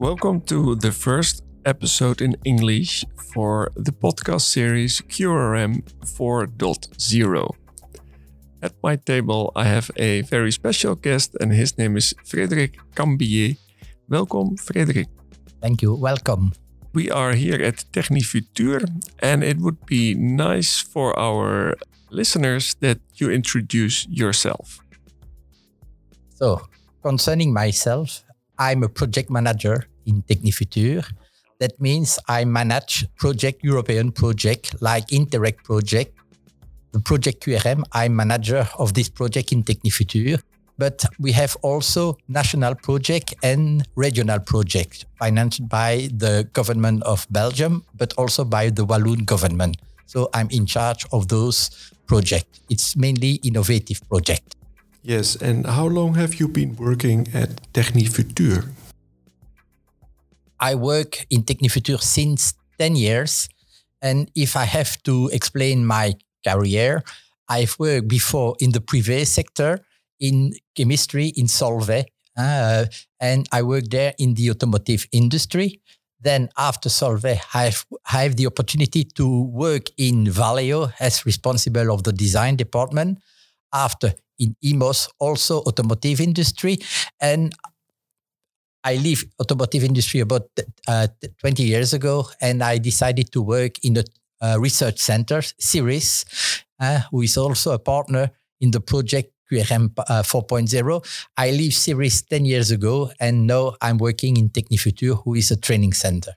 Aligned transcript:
Welcome 0.00 0.40
to 0.50 0.74
the 0.74 0.90
first 0.90 1.44
episode 1.64 2.20
in 2.20 2.36
English 2.44 3.04
for 3.32 3.70
the 3.76 3.92
podcast 3.92 4.42
series 4.42 5.00
QRM 5.02 5.82
4.0. 6.02 7.54
At 8.60 8.74
my 8.82 8.96
table, 8.96 9.52
I 9.54 9.64
have 9.64 9.90
a 9.96 10.22
very 10.22 10.50
special 10.50 10.96
guest, 10.96 11.36
and 11.40 11.52
his 11.52 11.78
name 11.78 11.96
is 11.96 12.12
Frederik 12.24 12.76
Cambier. 12.96 13.56
Welcome, 14.08 14.56
Frédéric. 14.56 15.06
Thank 15.62 15.82
you. 15.82 15.94
Welcome. 15.94 16.52
We 16.92 17.10
are 17.10 17.34
here 17.34 17.62
at 17.62 17.84
Technifutur, 17.92 18.90
and 19.20 19.44
it 19.44 19.58
would 19.58 19.86
be 19.86 20.14
nice 20.14 20.80
for 20.80 21.16
our 21.18 21.76
listeners 22.10 22.74
that 22.80 22.98
you 23.14 23.30
introduce 23.30 24.08
yourself. 24.08 24.80
So, 26.34 26.62
concerning 27.02 27.52
myself, 27.52 28.24
I'm 28.58 28.82
a 28.82 28.88
project 28.88 29.30
manager 29.30 29.86
in 30.06 30.22
Technifutur. 30.22 31.04
That 31.60 31.80
means 31.80 32.18
I 32.28 32.44
manage 32.44 33.06
project 33.16 33.64
European 33.64 34.12
project 34.12 34.80
like 34.80 35.06
Interreg 35.08 35.62
project. 35.64 36.14
The 36.92 37.00
project 37.00 37.44
QRM, 37.44 37.82
I'm 37.92 38.14
manager 38.14 38.68
of 38.78 38.94
this 38.94 39.08
project 39.08 39.52
in 39.52 39.62
Technifutur. 39.62 40.40
But 40.76 41.04
we 41.20 41.32
have 41.32 41.56
also 41.62 42.18
national 42.28 42.74
project 42.74 43.34
and 43.42 43.86
regional 43.94 44.40
project 44.40 45.06
financed 45.18 45.68
by 45.68 46.08
the 46.12 46.48
government 46.52 47.04
of 47.04 47.26
Belgium, 47.30 47.84
but 47.94 48.12
also 48.18 48.44
by 48.44 48.70
the 48.70 48.84
Walloon 48.84 49.24
government. 49.24 49.76
So 50.06 50.28
I'm 50.34 50.48
in 50.50 50.66
charge 50.66 51.06
of 51.12 51.28
those 51.28 51.70
projects. 52.06 52.60
It's 52.68 52.96
mainly 52.96 53.40
innovative 53.44 54.00
project. 54.08 54.56
Yes, 55.04 55.36
and 55.36 55.66
how 55.66 55.84
long 55.86 56.14
have 56.14 56.40
you 56.40 56.48
been 56.48 56.76
working 56.76 57.28
at 57.34 57.60
Technifutur? 57.74 58.72
I 60.58 60.74
work 60.76 61.26
in 61.28 61.42
Technifutur 61.42 62.00
since 62.00 62.54
10 62.78 62.96
years. 62.96 63.48
And 64.00 64.30
if 64.34 64.56
I 64.56 64.64
have 64.64 65.02
to 65.02 65.28
explain 65.30 65.84
my 65.84 66.14
career, 66.46 67.02
I've 67.50 67.76
worked 67.78 68.08
before 68.08 68.56
in 68.60 68.72
the 68.72 68.80
private 68.80 69.26
sector, 69.26 69.84
in 70.20 70.54
chemistry, 70.74 71.34
in 71.36 71.48
Solvay, 71.48 72.04
uh, 72.38 72.86
and 73.20 73.46
I 73.52 73.60
worked 73.62 73.90
there 73.90 74.14
in 74.18 74.32
the 74.32 74.50
automotive 74.50 75.06
industry. 75.12 75.82
Then 76.18 76.48
after 76.56 76.88
Solvay, 76.88 77.40
I've, 77.52 77.84
I 78.10 78.22
have 78.22 78.36
the 78.36 78.46
opportunity 78.46 79.04
to 79.04 79.42
work 79.42 79.88
in 79.98 80.24
Valeo 80.24 80.94
as 80.98 81.26
responsible 81.26 81.92
of 81.92 82.04
the 82.04 82.12
design 82.12 82.56
department. 82.56 83.18
After 83.74 84.14
in 84.38 84.56
EMOS, 84.64 85.08
also 85.18 85.60
automotive 85.62 86.20
industry. 86.20 86.78
And 87.20 87.52
I 88.84 88.96
leave 88.96 89.24
automotive 89.40 89.84
industry 89.84 90.20
about 90.20 90.48
uh, 90.86 91.08
20 91.40 91.62
years 91.62 91.94
ago, 91.94 92.28
and 92.40 92.62
I 92.62 92.78
decided 92.78 93.32
to 93.32 93.42
work 93.42 93.82
in 93.82 93.94
the 93.94 94.04
uh, 94.42 94.56
research 94.60 94.98
center, 94.98 95.38
Sirris, 95.38 96.24
uh, 96.78 97.00
who 97.10 97.22
is 97.22 97.36
also 97.36 97.72
a 97.72 97.78
partner 97.78 98.30
in 98.60 98.70
the 98.72 98.80
project 98.80 99.32
QRM 99.50 99.92
uh, 99.98 100.22
4.0. 100.22 101.28
I 101.36 101.50
leave 101.50 101.72
Sirris 101.72 102.26
10 102.28 102.44
years 102.44 102.70
ago, 102.70 103.10
and 103.18 103.46
now 103.46 103.74
I'm 103.80 103.98
working 103.98 104.36
in 104.36 104.50
Technifutur, 104.50 105.22
who 105.24 105.34
is 105.34 105.50
a 105.50 105.56
training 105.56 105.94
center. 105.94 106.34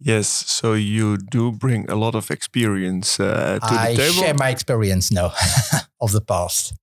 Yes, 0.00 0.28
so 0.28 0.74
you 0.74 1.16
do 1.16 1.50
bring 1.50 1.90
a 1.90 1.96
lot 1.96 2.14
of 2.14 2.30
experience 2.30 3.18
uh, 3.18 3.58
to 3.58 3.74
I 3.74 3.94
the 3.94 3.96
table. 3.96 4.18
I 4.18 4.26
share 4.26 4.34
my 4.34 4.50
experience 4.50 5.10
now 5.10 5.32
of 6.00 6.12
the 6.12 6.20
past. 6.20 6.74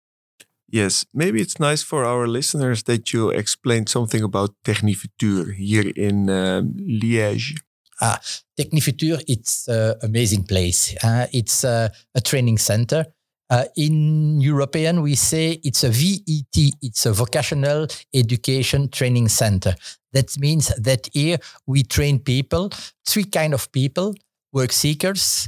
Yes, 0.69 1.05
maybe 1.13 1.39
it's 1.41 1.59
nice 1.59 1.83
for 1.83 2.03
our 2.03 2.27
listeners 2.27 2.83
that 2.83 3.13
you 3.13 3.29
explained 3.29 3.87
something 3.87 4.23
about 4.23 4.55
Technifutur 4.65 5.53
here 5.53 5.91
in 5.95 6.29
um, 6.29 6.73
Liège. 6.77 7.55
Ah, 8.01 8.19
Technifutur, 8.59 9.23
it's 9.27 9.69
an 9.69 9.95
amazing 10.01 10.43
place. 10.43 10.95
Uh, 11.01 11.27
it's 11.31 11.63
uh, 11.63 11.87
a 12.13 12.19
training 12.19 12.57
center. 12.57 13.05
Uh, 13.49 13.65
in 13.77 14.41
European, 14.41 15.01
we 15.01 15.15
say 15.15 15.59
it's 15.63 15.83
a 15.83 15.89
VET, 15.89 16.73
it's 16.81 17.05
a 17.05 17.11
vocational 17.11 17.87
education 18.13 18.89
training 18.89 19.27
center. 19.27 19.75
That 20.13 20.37
means 20.39 20.73
that 20.77 21.09
here 21.13 21.37
we 21.67 21.83
train 21.83 22.19
people, 22.19 22.71
three 23.05 23.25
kind 23.25 23.53
of 23.53 23.71
people, 23.71 24.15
work 24.51 24.71
seekers, 24.71 25.47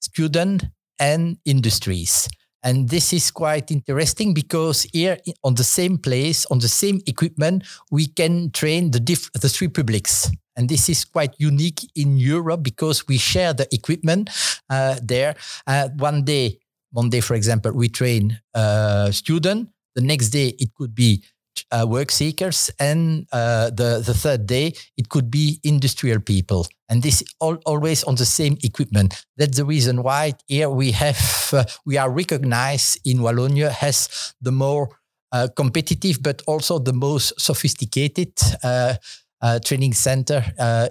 student, 0.00 0.64
and 0.98 1.38
industries. 1.44 2.28
And 2.62 2.88
this 2.88 3.12
is 3.12 3.30
quite 3.30 3.70
interesting 3.70 4.34
because 4.34 4.82
here 4.92 5.16
on 5.44 5.54
the 5.54 5.64
same 5.64 5.96
place, 5.96 6.44
on 6.50 6.58
the 6.58 6.68
same 6.68 7.00
equipment, 7.06 7.64
we 7.90 8.06
can 8.06 8.50
train 8.50 8.90
the, 8.90 9.00
diff- 9.00 9.32
the 9.32 9.48
three 9.48 9.68
publics. 9.68 10.30
And 10.56 10.68
this 10.68 10.90
is 10.90 11.04
quite 11.06 11.34
unique 11.38 11.80
in 11.94 12.18
Europe 12.18 12.62
because 12.62 13.08
we 13.08 13.16
share 13.16 13.54
the 13.54 13.66
equipment 13.74 14.28
uh, 14.68 14.96
there. 15.02 15.36
Uh, 15.66 15.88
one 15.96 16.24
day, 16.24 16.58
Monday, 16.92 17.20
for 17.20 17.34
example, 17.34 17.72
we 17.72 17.88
train 17.88 18.40
a 18.54 19.10
student. 19.12 19.68
The 19.94 20.02
next 20.02 20.30
day, 20.30 20.54
it 20.58 20.74
could 20.74 20.94
be 20.94 21.22
uh, 21.70 21.86
work 21.88 22.10
seekers, 22.10 22.70
and 22.78 23.26
uh, 23.32 23.70
the 23.70 24.02
the 24.04 24.14
third 24.14 24.46
day 24.46 24.72
it 24.96 25.08
could 25.08 25.30
be 25.30 25.60
industrial 25.62 26.20
people, 26.20 26.66
and 26.88 27.02
this 27.02 27.22
all, 27.40 27.56
always 27.66 28.04
on 28.04 28.14
the 28.14 28.24
same 28.24 28.56
equipment. 28.62 29.26
That's 29.36 29.56
the 29.56 29.64
reason 29.64 30.02
why 30.02 30.34
here 30.46 30.70
we 30.70 30.92
have 30.92 31.50
uh, 31.52 31.64
we 31.84 31.98
are 31.98 32.10
recognized 32.10 33.00
in 33.04 33.18
Wallonia 33.18 33.74
as 33.82 34.34
the 34.40 34.52
more 34.52 34.88
uh, 35.32 35.48
competitive, 35.54 36.22
but 36.22 36.42
also 36.46 36.78
the 36.78 36.92
most 36.92 37.40
sophisticated 37.40 38.32
uh, 38.62 38.94
uh, 39.42 39.58
training 39.60 39.94
center 39.94 40.44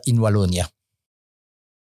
in 0.08 0.18
Wallonia. 0.18 0.70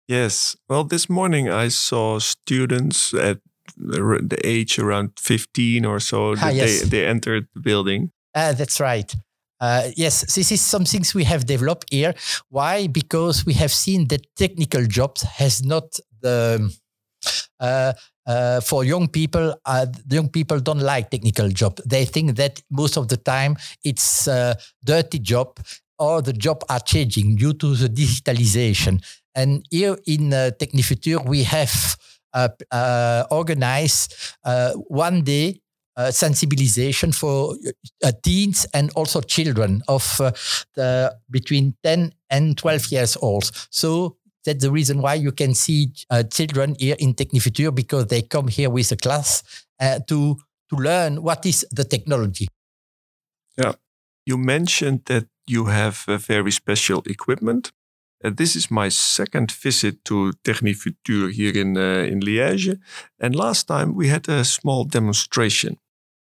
Yes, 0.08 0.58
well, 0.68 0.84
this 0.84 1.10
morning 1.10 1.50
I 1.50 1.70
saw 1.70 2.20
students 2.20 3.14
at 3.14 3.40
the 3.78 4.40
age 4.44 4.78
around 4.78 5.12
15 5.18 5.86
or 5.86 6.00
so 6.00 6.36
ah, 6.38 6.50
yes. 6.50 6.82
they, 6.82 6.90
they 6.90 7.06
entered 7.08 7.48
the 7.54 7.60
building 7.60 8.12
uh, 8.36 8.54
that's 8.54 8.80
right. 8.80 9.14
Uh, 9.60 9.90
yes, 9.96 10.34
this 10.36 10.52
is 10.52 10.62
some 10.62 10.86
things 10.86 11.14
we 11.16 11.24
have 11.24 11.46
developed 11.46 11.86
here. 11.90 12.14
Why? 12.50 12.88
Because 12.88 13.46
we 13.46 13.54
have 13.54 13.72
seen 13.72 14.08
that 14.10 14.26
technical 14.36 14.86
jobs 14.86 15.22
has 15.22 15.64
not 15.64 16.00
the 16.22 16.74
uh, 17.60 17.94
uh, 18.26 18.60
for 18.62 18.84
young 18.84 19.08
people. 19.08 19.56
Uh, 19.66 19.86
young 20.10 20.30
people 20.30 20.60
don't 20.60 20.82
like 20.82 21.10
technical 21.10 21.48
job. 21.50 21.80
They 21.86 22.06
think 22.06 22.36
that 22.36 22.62
most 22.70 22.98
of 22.98 23.08
the 23.08 23.18
time 23.18 23.56
it's 23.86 24.28
a 24.28 24.58
dirty 24.84 25.20
job 25.20 25.60
or 25.98 26.22
the 26.22 26.34
job 26.34 26.64
are 26.70 26.82
changing 26.82 27.38
due 27.38 27.54
to 27.54 27.76
the 27.76 27.88
digitalization. 27.88 29.02
And 29.36 29.66
here 29.72 29.98
in 30.06 30.34
uh, 30.34 30.52
Technifutur, 30.60 31.26
we 31.26 31.44
have 31.44 31.96
uh, 32.34 32.50
uh, 32.72 33.26
organized 33.32 34.16
uh, 34.44 34.74
one 34.74 35.22
day 35.22 35.60
uh, 35.96 36.08
sensibilization 36.08 37.14
for 37.14 37.56
uh, 38.04 38.12
teens 38.24 38.66
and 38.74 38.90
also 38.96 39.22
children 39.22 39.82
of 39.88 40.20
uh, 40.20 40.32
the, 40.76 41.16
between 41.30 41.76
10 41.84 42.12
and 42.32 42.58
12 42.58 42.92
years 42.92 43.18
old. 43.22 43.52
So 43.70 44.18
that's 44.44 44.64
the 44.64 44.72
reason 44.72 45.02
why 45.02 45.14
you 45.14 45.32
can 45.32 45.54
see 45.54 45.92
children 46.32 46.76
here 46.80 46.96
in 46.98 47.14
Technifutur 47.14 47.74
because 47.74 48.08
they 48.08 48.24
come 48.24 48.48
here 48.48 48.70
with 48.70 48.92
a 48.92 48.98
class 48.98 49.44
to 50.08 50.38
to 50.70 50.76
learn 50.76 51.22
what 51.22 51.46
is 51.46 51.66
the 51.72 51.84
technology. 51.84 52.48
Yeah, 53.58 53.74
you 54.26 54.38
mentioned 54.38 55.02
that 55.06 55.28
you 55.46 55.66
have 55.66 56.04
a 56.08 56.18
very 56.18 56.52
special 56.52 57.04
equipment. 57.06 57.72
Uh, 58.24 58.32
this 58.34 58.56
is 58.56 58.72
my 58.72 58.90
second 58.90 59.52
visit 59.52 60.06
to 60.06 60.34
Technifutur 60.44 61.32
here 61.32 61.58
in 61.58 61.78
in 61.78 62.20
Liège, 62.20 62.80
and 63.20 63.36
last 63.36 63.68
time 63.68 63.96
we 63.96 64.08
had 64.08 64.30
a 64.30 64.44
small 64.44 64.86
demonstration. 64.86 65.78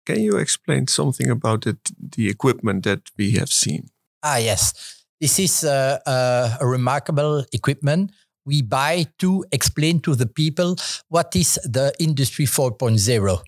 Can 0.06 0.20
you 0.20 0.36
explain 0.36 0.86
something 0.86 1.31
about 1.31 1.66
it, 1.66 1.78
the 2.16 2.28
equipment 2.28 2.84
that 2.84 3.10
we 3.19 3.32
have 3.32 3.48
seen? 3.48 3.88
Ah, 4.22 4.36
yes. 4.36 4.72
This 5.20 5.38
is 5.38 5.64
uh, 5.64 5.98
uh, 6.06 6.56
a 6.60 6.66
remarkable 6.66 7.44
equipment 7.52 8.10
we 8.46 8.62
buy 8.62 9.06
to 9.19 9.44
explain 9.52 10.00
to 10.00 10.14
the 10.14 10.26
people 10.26 10.76
what 11.08 11.34
is 11.34 11.58
the 11.64 11.92
Industry 11.98 12.44
4.0. 12.44 13.40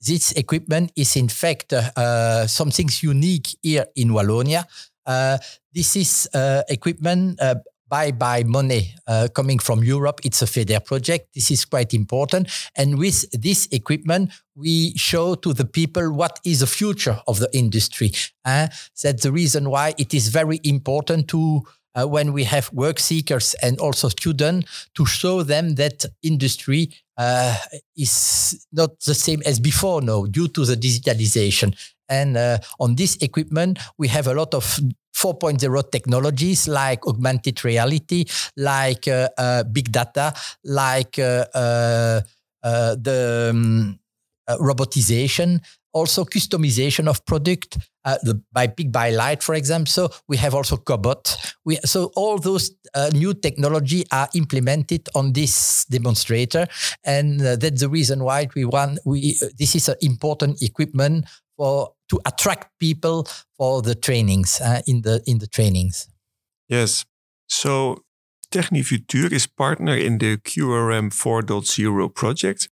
This 0.00 0.32
equipment 0.32 0.92
is, 0.96 1.16
in 1.16 1.28
fact, 1.28 1.72
uh, 1.72 1.90
uh 1.96 2.46
something 2.46 2.88
unique 3.02 3.48
here 3.62 3.86
in 3.94 4.10
Wallonia. 4.10 4.64
Uh, 5.06 5.38
this 5.72 5.96
is 5.96 6.28
uh, 6.34 6.62
equipment 6.68 7.38
buy 7.90 8.12
by 8.12 8.44
money 8.44 8.94
uh, 9.06 9.28
coming 9.34 9.58
from 9.58 9.82
Europe. 9.82 10.20
It's 10.24 10.40
a 10.42 10.46
FEDER 10.46 10.80
project. 10.80 11.34
This 11.34 11.50
is 11.50 11.64
quite 11.64 11.92
important. 11.92 12.48
And 12.76 12.98
with 12.98 13.28
this 13.32 13.68
equipment, 13.72 14.30
we 14.54 14.96
show 14.96 15.34
to 15.34 15.52
the 15.52 15.64
people 15.64 16.12
what 16.12 16.38
is 16.44 16.60
the 16.60 16.66
future 16.66 17.20
of 17.26 17.40
the 17.40 17.50
industry. 17.52 18.12
Uh, 18.44 18.68
that's 19.02 19.22
the 19.22 19.32
reason 19.32 19.68
why 19.68 19.94
it 19.98 20.14
is 20.14 20.28
very 20.28 20.60
important 20.64 21.28
to 21.28 21.62
uh, 21.94 22.06
when 22.06 22.32
we 22.32 22.44
have 22.44 22.72
work 22.72 22.98
seekers 23.00 23.54
and 23.62 23.78
also 23.80 24.08
students 24.08 24.88
to 24.94 25.04
show 25.04 25.42
them 25.42 25.74
that 25.74 26.04
industry 26.22 26.92
uh, 27.18 27.56
is 27.96 28.66
not 28.72 29.00
the 29.00 29.14
same 29.14 29.42
as 29.44 29.58
before 29.58 30.00
now 30.00 30.24
due 30.26 30.48
to 30.48 30.64
the 30.64 30.76
digitalization. 30.76 31.74
And 32.08 32.36
uh, 32.36 32.58
on 32.78 32.96
this 32.96 33.16
equipment, 33.16 33.78
we 33.98 34.08
have 34.08 34.26
a 34.26 34.34
lot 34.34 34.54
of 34.54 34.80
4.0 35.20 35.90
technologies 35.90 36.66
like 36.66 37.06
augmented 37.06 37.64
reality, 37.64 38.24
like 38.56 39.06
uh, 39.08 39.28
uh, 39.36 39.62
big 39.64 39.92
data, 39.92 40.32
like 40.64 41.18
uh, 41.18 41.44
uh, 41.54 42.20
uh 42.62 42.94
the 42.96 43.50
um, 43.50 43.98
robotization, 44.48 45.60
also 45.92 46.24
customization 46.24 47.08
of 47.08 47.24
product 47.26 47.78
uh, 48.04 48.16
the, 48.22 48.40
by 48.52 48.66
Pick 48.66 48.92
by 48.92 49.10
Light, 49.10 49.42
for 49.42 49.54
example. 49.54 49.90
So 49.90 50.10
we 50.28 50.36
have 50.38 50.54
also 50.54 50.76
Cobot. 50.76 51.54
We, 51.64 51.76
so 51.84 52.12
all 52.16 52.38
those 52.38 52.72
uh, 52.94 53.10
new 53.12 53.34
technology 53.34 54.04
are 54.12 54.28
implemented 54.34 55.08
on 55.14 55.32
this 55.32 55.84
demonstrator, 55.86 56.66
and 57.04 57.40
uh, 57.42 57.56
that's 57.56 57.80
the 57.80 57.88
reason 57.88 58.24
why 58.24 58.48
we 58.54 58.64
want. 58.64 59.00
We 59.04 59.36
uh, 59.42 59.46
this 59.58 59.74
is 59.74 59.88
an 59.88 59.96
important 60.00 60.62
equipment 60.62 61.26
for 61.56 61.92
to 62.10 62.20
attract 62.26 62.78
people 62.78 63.26
for 63.56 63.82
the 63.82 63.94
trainings 63.94 64.60
uh, 64.60 64.82
in 64.86 65.02
the 65.02 65.22
in 65.26 65.38
the 65.38 65.46
trainings. 65.46 66.08
Yes. 66.68 67.04
So 67.48 68.02
Technifutur 68.50 69.32
is 69.32 69.46
partner 69.46 69.96
in 69.96 70.18
the 70.18 70.36
QRM 70.36 71.10
4.0 71.12 72.14
project. 72.14 72.68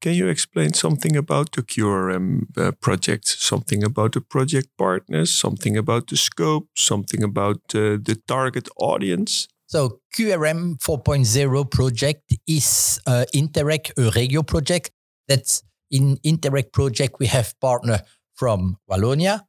Can 0.00 0.14
you 0.14 0.28
explain 0.28 0.72
something 0.72 1.16
about 1.16 1.52
the 1.52 1.62
QRM 1.62 2.46
uh, 2.56 2.72
project? 2.80 3.28
Something 3.28 3.84
about 3.84 4.12
the 4.12 4.20
project 4.20 4.68
partners, 4.76 5.30
something 5.30 5.76
about 5.76 6.08
the 6.08 6.16
scope, 6.16 6.68
something 6.74 7.22
about 7.22 7.60
uh, 7.74 7.98
the 8.02 8.20
target 8.26 8.68
audience? 8.76 9.46
So 9.66 10.00
QRM 10.16 10.78
4.0 10.78 11.70
project 11.70 12.34
is 12.48 12.98
uh, 13.06 13.24
Interreg 13.32 13.92
Euregio 13.96 14.44
project. 14.44 14.90
That's 15.28 15.62
in 15.90 16.16
Interreg 16.24 16.72
project 16.72 17.20
we 17.20 17.26
have 17.26 17.54
partner 17.60 18.00
from 18.40 18.78
Wallonia, 18.90 19.42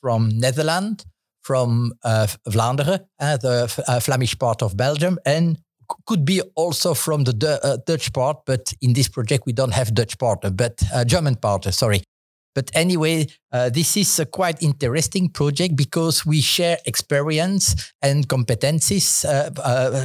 from 0.00 0.28
Netherlands, 0.28 1.04
from 1.42 1.92
uh, 2.04 2.28
Vlaanderen, 2.48 3.00
uh, 3.18 3.36
the 3.38 3.84
uh, 3.88 4.00
Flemish 4.00 4.38
part 4.38 4.62
of 4.62 4.76
Belgium, 4.76 5.18
and 5.26 5.58
could 6.06 6.24
be 6.24 6.40
also 6.54 6.94
from 6.94 7.24
the 7.24 7.60
uh, 7.62 7.76
Dutch 7.86 8.12
part, 8.12 8.38
but 8.46 8.72
in 8.80 8.92
this 8.92 9.08
project 9.08 9.44
we 9.46 9.52
don't 9.52 9.74
have 9.74 9.94
Dutch 9.94 10.16
partner, 10.18 10.50
but 10.50 10.80
uh, 10.94 11.04
German 11.04 11.36
partner. 11.36 11.72
Sorry. 11.72 12.02
But 12.54 12.70
anyway, 12.74 13.26
uh, 13.52 13.68
this 13.68 13.96
is 13.96 14.18
a 14.18 14.26
quite 14.26 14.62
interesting 14.62 15.28
project 15.28 15.76
because 15.76 16.24
we 16.24 16.40
share 16.40 16.78
experience 16.86 17.92
and 18.00 18.28
competencies 18.28 19.24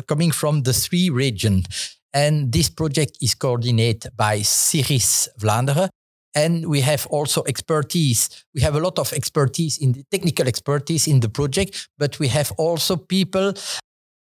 coming 0.08 0.32
from 0.32 0.64
the 0.64 0.74
three 0.74 1.10
regions. 1.10 1.98
And 2.14 2.52
this 2.52 2.70
project 2.70 3.18
is 3.22 3.36
coordinated 3.36 4.12
by 4.18 4.42
Sirris 4.42 5.30
Vlaanderen. 5.40 5.90
And 6.34 6.68
we 6.68 6.82
have 6.82 7.08
also 7.08 7.44
expertise. 7.46 8.30
We 8.56 8.62
have 8.62 8.76
a 8.76 8.80
lot 8.80 9.00
of 9.00 9.12
expertise 9.14 9.78
in 9.78 9.92
the 9.92 10.04
technical 10.12 10.48
expertise 10.48 11.08
in 11.08 11.20
the 11.20 11.30
project, 11.30 11.90
but 11.98 12.20
we 12.20 12.30
have 12.30 12.52
also 12.58 12.96
people 12.96 13.54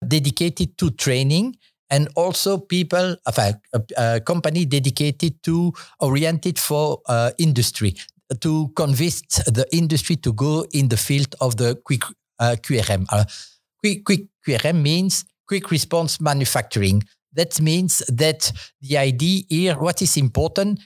dedicated 0.06 0.78
to 0.78 0.90
training 0.90 1.56
and 1.90 2.08
also 2.14 2.58
people, 2.58 3.16
a, 3.26 3.54
a 3.96 4.20
company 4.20 4.64
dedicated 4.64 5.42
to 5.42 5.72
oriented 6.00 6.58
for 6.58 7.00
uh, 7.06 7.30
industry 7.38 7.96
to 8.40 8.68
convince 8.76 9.22
the 9.46 9.66
industry 9.72 10.16
to 10.16 10.32
go 10.32 10.66
in 10.72 10.88
the 10.88 10.96
field 10.96 11.34
of 11.40 11.56
the 11.56 11.74
quick 11.84 12.02
uh, 12.38 12.56
QRM. 12.60 13.06
Uh, 13.10 13.24
quick, 13.80 14.04
quick 14.04 14.26
QRM 14.46 14.82
means 14.82 15.24
quick 15.46 15.70
response 15.70 16.20
manufacturing. 16.20 17.02
That 17.32 17.60
means 17.60 18.02
that 18.08 18.52
the 18.80 18.98
idea 18.98 19.42
here, 19.48 19.74
what 19.78 20.02
is 20.02 20.16
important, 20.16 20.80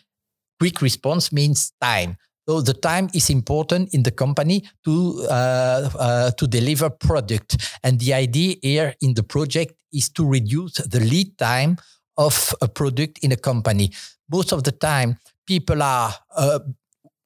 quick 0.62 0.81
response 0.81 1.32
means 1.32 1.73
time. 1.81 2.17
So 2.49 2.61
the 2.61 2.75
time 2.75 3.09
is 3.14 3.31
important 3.31 3.93
in 3.94 4.05
the 4.05 4.12
company 4.12 4.62
to 4.85 5.26
uh, 5.29 5.91
uh, 5.99 6.31
to 6.38 6.47
deliver 6.47 6.88
product, 6.91 7.79
and 7.82 7.99
the 7.99 8.14
idea 8.14 8.55
here 8.62 8.94
in 9.00 9.14
the 9.14 9.23
project 9.25 9.75
is 9.93 10.09
to 10.11 10.23
reduce 10.25 10.75
the 10.75 11.00
lead 11.00 11.37
time 11.37 11.79
of 12.17 12.55
a 12.61 12.69
product 12.69 13.19
in 13.25 13.32
a 13.32 13.37
company. 13.37 13.91
Most 14.31 14.53
of 14.53 14.62
the 14.62 14.73
time, 14.73 15.19
people 15.47 15.82
are 15.82 16.14
uh, 16.37 16.61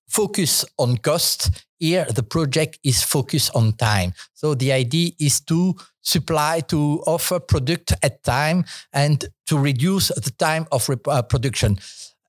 focused 0.08 0.64
on 0.78 0.96
cost. 0.96 1.50
Here, 1.78 2.06
the 2.08 2.22
project 2.22 2.78
is 2.82 3.02
focused 3.02 3.50
on 3.54 3.72
time. 3.76 4.12
So 4.32 4.54
the 4.54 4.72
idea 4.72 5.10
is 5.20 5.40
to 5.40 5.74
supply, 6.00 6.60
to 6.68 7.02
offer 7.06 7.40
product 7.40 7.92
at 8.02 8.22
time, 8.22 8.64
and 8.92 9.24
to 9.46 9.58
reduce 9.58 10.08
the 10.08 10.32
time 10.38 10.66
of 10.72 10.88
uh, 10.88 11.22
production. 11.22 11.76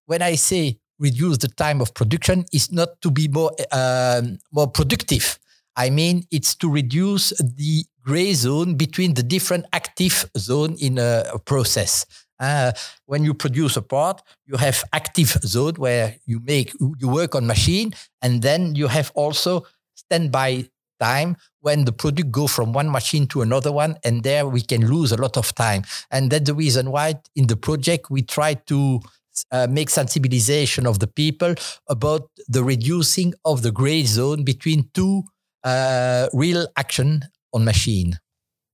When 0.06 0.22
I 0.22 0.36
say 0.36 0.80
reduce 1.00 1.38
the 1.38 1.48
time 1.48 1.82
of 1.82 1.94
production 1.94 2.46
is 2.52 2.72
not 2.72 3.02
to 3.02 3.12
be 3.12 3.28
more 3.28 3.52
uh, 3.72 4.22
more 4.52 4.68
productive. 4.68 5.40
I 5.76 5.90
mean, 5.90 6.24
it's 6.32 6.56
to 6.56 6.70
reduce 6.70 7.30
the 7.38 7.86
gray 8.04 8.34
zone 8.34 8.76
between 8.76 9.14
the 9.14 9.24
different 9.24 9.66
active 9.74 10.26
zone 10.38 10.76
in 10.80 10.98
a, 10.98 11.24
a 11.34 11.40
process. 11.40 12.06
Uh, 12.40 12.72
when 13.06 13.24
you 13.24 13.34
produce 13.34 13.78
a 13.78 13.82
part, 13.82 14.22
you 14.46 14.58
have 14.58 14.84
active 14.94 15.38
zone 15.44 15.74
where 15.76 16.16
you 16.26 16.40
make 16.40 16.74
you 17.00 17.08
work 17.08 17.36
on 17.36 17.46
machine, 17.48 17.94
and 18.22 18.42
then 18.42 18.76
you 18.76 18.88
have 18.88 19.12
also 19.16 19.66
standby 19.96 20.66
time 21.00 21.36
when 21.62 21.86
the 21.86 21.92
product 21.92 22.32
go 22.32 22.48
from 22.48 22.74
one 22.74 22.90
machine 22.92 23.28
to 23.28 23.42
another 23.42 23.72
one, 23.72 23.98
and 24.04 24.24
there 24.24 24.48
we 24.48 24.62
can 24.62 24.88
lose 24.88 25.12
a 25.12 25.18
lot 25.18 25.38
of 25.38 25.54
time. 25.56 25.84
And 26.10 26.32
that's 26.32 26.46
the 26.46 26.56
reason 26.56 26.92
why 26.92 27.16
in 27.36 27.48
the 27.48 27.58
project 27.58 28.10
we 28.10 28.22
try 28.22 28.56
to 28.56 29.02
uh, 29.52 29.68
make 29.70 29.90
sensibilization 29.90 30.86
of 30.86 31.00
the 31.00 31.08
people 31.08 31.56
about 31.88 32.30
the 32.48 32.64
reducing 32.64 33.34
of 33.46 33.62
the 33.62 33.72
gray 33.72 34.04
zone 34.04 34.44
between 34.44 34.90
two 34.94 35.24
uh, 35.64 36.28
real 36.34 36.68
action 36.76 37.24
on 37.54 37.66
machine. 37.66 38.20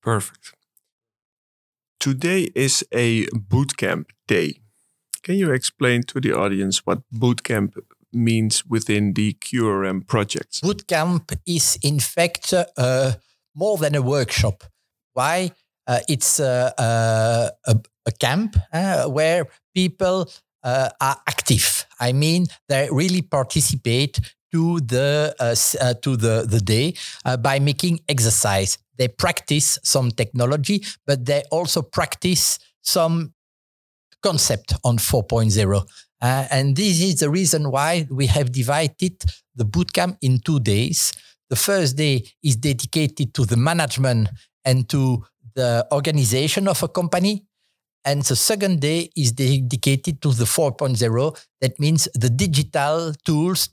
Perfect. 0.02 0.54
Today 2.00 2.50
is 2.54 2.84
a 2.92 3.26
bootcamp 3.28 4.06
day. 4.28 4.60
Can 5.24 5.36
you 5.36 5.54
explain 5.54 6.04
to 6.04 6.20
the 6.20 6.34
audience 6.34 6.86
what 6.86 7.00
bootcamp 7.14 7.78
means 8.12 8.66
within 8.66 9.14
the 9.14 9.34
QRM 9.36 10.06
project? 10.06 10.62
Bootcamp 10.62 11.36
is, 11.48 11.80
in 11.82 12.00
fact, 12.00 12.54
uh, 12.54 13.14
more 13.56 13.78
than 13.78 13.96
a 13.96 14.02
workshop. 14.02 14.64
Why? 15.14 15.52
Uh, 15.88 16.00
it's 16.08 16.40
uh, 16.40 16.72
uh 16.78 17.50
a, 17.68 17.76
a, 18.06 18.12
camp 18.12 18.56
uh, 18.72 19.06
where 19.10 19.48
people 19.76 20.30
uh, 20.64 20.90
are 21.00 21.18
active. 21.28 21.86
I 22.00 22.14
mean, 22.14 22.48
they 22.70 22.90
really 22.92 23.22
participate 23.22 24.20
to 24.52 24.80
the 24.82 25.36
uh, 25.40 25.56
uh, 25.82 25.94
to 26.02 26.16
the 26.16 26.46
the 26.48 26.62
day 26.62 26.94
uh, 27.26 27.38
by 27.38 27.60
making 27.60 28.00
exercise. 28.08 28.78
They 28.98 29.08
practice 29.08 29.80
some 29.84 30.12
technology, 30.12 30.86
but 31.08 31.26
they 31.26 31.44
also 31.52 31.82
practice 31.82 32.60
some 32.82 33.34
concept 34.22 34.74
on 34.84 34.98
4.0. 34.98 35.84
Uh, 36.22 36.48
and 36.52 36.76
this 36.76 37.02
is 37.02 37.20
the 37.20 37.30
reason 37.30 37.70
why 37.72 38.08
we 38.10 38.28
have 38.28 38.52
divided 38.52 39.22
the 39.56 39.66
bootcamp 39.66 40.18
in 40.22 40.40
two 40.40 40.60
days. 40.60 41.12
The 41.50 41.56
first 41.56 41.98
day 41.98 42.24
is 42.42 42.56
dedicated 42.56 43.34
to 43.34 43.46
the 43.46 43.58
management 43.58 44.30
and 44.64 44.88
to 44.90 45.24
the 45.56 45.86
organization 45.92 46.68
of 46.68 46.82
a 46.82 46.88
company. 46.88 47.46
And 48.06 48.22
the 48.24 48.36
second 48.36 48.82
day 48.82 49.10
is 49.16 49.32
dedicated 49.32 50.22
to 50.22 50.34
the 50.34 50.46
4.0. 50.46 51.46
That 51.62 51.80
means 51.80 52.10
the 52.14 52.30
digital 52.30 53.14
tools 53.24 53.70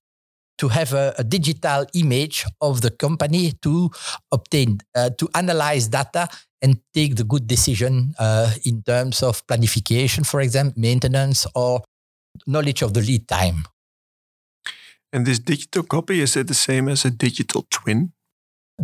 to 0.58 0.68
have 0.68 0.92
a, 0.92 1.14
a 1.18 1.24
digital 1.24 1.86
image 1.94 2.44
of 2.60 2.82
the 2.82 2.90
company 2.90 3.52
to 3.62 3.90
obtain, 4.30 4.78
uh, 4.94 5.10
to 5.18 5.28
analyze 5.34 5.88
data 5.88 6.28
and 6.62 6.78
take 6.92 7.16
the 7.16 7.24
good 7.24 7.46
decision 7.46 8.14
uh, 8.18 8.52
in 8.64 8.82
terms 8.82 9.22
of 9.22 9.44
planification, 9.46 10.24
for 10.26 10.40
example, 10.40 10.74
maintenance 10.76 11.46
or 11.54 11.82
knowledge 12.46 12.82
of 12.82 12.92
the 12.92 13.00
lead 13.00 13.26
time. 13.26 13.64
And 15.12 15.26
this 15.26 15.38
digital 15.38 15.82
copy, 15.82 16.20
is 16.20 16.36
it 16.36 16.46
the 16.46 16.54
same 16.54 16.88
as 16.88 17.04
a 17.04 17.10
digital 17.10 17.66
twin? 17.70 18.12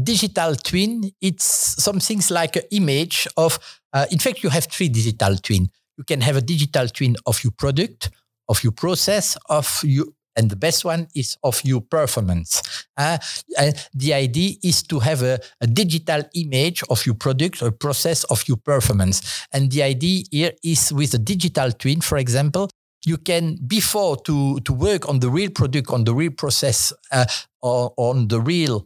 Digital 0.02 0.54
twin, 0.56 1.10
it's 1.20 1.44
some 1.82 2.00
things 2.00 2.30
like 2.30 2.56
an 2.56 2.62
image 2.70 3.26
of, 3.36 3.58
uh, 3.92 4.06
in 4.10 4.18
fact, 4.18 4.42
you 4.42 4.50
have 4.50 4.64
three 4.64 4.88
digital 4.88 5.36
twin. 5.36 5.70
You 5.96 6.04
can 6.04 6.20
have 6.20 6.36
a 6.36 6.40
digital 6.40 6.88
twin 6.88 7.16
of 7.26 7.42
your 7.42 7.52
product, 7.52 8.10
of 8.48 8.62
your 8.62 8.72
process, 8.72 9.36
of 9.48 9.80
you, 9.82 10.14
and 10.36 10.50
the 10.50 10.56
best 10.56 10.84
one 10.84 11.08
is 11.14 11.38
of 11.42 11.62
your 11.64 11.80
performance. 11.80 12.86
Uh, 12.96 13.16
and 13.58 13.88
the 13.94 14.12
idea 14.12 14.52
is 14.62 14.82
to 14.82 14.98
have 14.98 15.22
a, 15.22 15.38
a, 15.62 15.66
digital 15.66 16.22
image 16.34 16.82
of 16.90 17.06
your 17.06 17.14
product 17.14 17.62
or 17.62 17.70
process 17.70 18.24
of 18.24 18.46
your 18.46 18.58
performance. 18.58 19.46
And 19.52 19.72
the 19.72 19.82
idea 19.82 20.24
here 20.30 20.52
is 20.62 20.92
with 20.92 21.14
a 21.14 21.18
digital 21.18 21.72
twin, 21.72 22.02
for 22.02 22.18
example, 22.18 22.68
you 23.06 23.16
can 23.16 23.56
before 23.66 24.16
to 24.16 24.58
to 24.60 24.72
work 24.72 25.08
on 25.08 25.20
the 25.20 25.30
real 25.30 25.50
product 25.50 25.90
on 25.90 26.04
the 26.04 26.14
real 26.14 26.32
process 26.32 26.92
uh, 27.12 27.24
or 27.62 27.94
on 27.96 28.28
the 28.28 28.40
real 28.40 28.84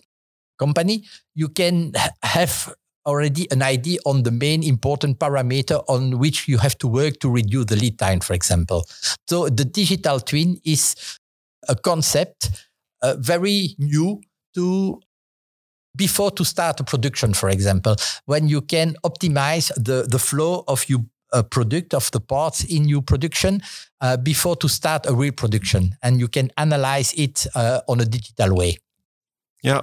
company, 0.61 1.05
you 1.35 1.49
can 1.49 1.93
have 2.23 2.55
already 3.07 3.47
an 3.51 3.63
idea 3.63 3.99
on 4.05 4.23
the 4.23 4.31
main 4.31 4.63
important 4.63 5.19
parameter 5.19 5.83
on 5.89 6.19
which 6.19 6.47
you 6.47 6.59
have 6.59 6.77
to 6.79 6.87
work 6.87 7.19
to 7.21 7.29
reduce 7.31 7.67
the 7.67 7.77
lead 7.77 7.99
time, 7.99 8.21
for 8.21 8.35
example. 8.35 8.85
So 9.29 9.49
the 9.49 9.65
digital 9.65 10.21
twin 10.21 10.61
is 10.65 10.95
a 11.69 11.75
concept 11.75 12.69
uh, 13.03 13.17
very 13.19 13.75
new 13.79 14.21
to 14.55 15.01
before 15.97 16.31
to 16.31 16.45
start 16.45 16.81
a 16.81 16.85
production, 16.85 17.35
for 17.35 17.49
example, 17.51 17.97
when 18.27 18.49
you 18.49 18.61
can 18.61 18.97
optimize 19.03 19.73
the, 19.75 20.07
the 20.09 20.19
flow 20.19 20.65
of 20.69 20.89
your 20.89 21.01
uh, 21.33 21.43
product 21.43 21.95
of 21.95 22.11
the 22.11 22.21
parts 22.21 22.65
in 22.65 22.89
your 22.89 23.03
production 23.03 23.61
uh, 24.01 24.17
before 24.17 24.57
to 24.57 24.69
start 24.69 25.07
a 25.07 25.15
real 25.15 25.33
production, 25.33 25.97
and 26.03 26.21
you 26.21 26.29
can 26.29 26.51
analyze 26.57 27.13
it 27.15 27.47
uh, 27.55 27.81
on 27.89 28.01
a 28.01 28.05
digital 28.05 28.55
way. 28.55 28.77
Yeah. 29.63 29.81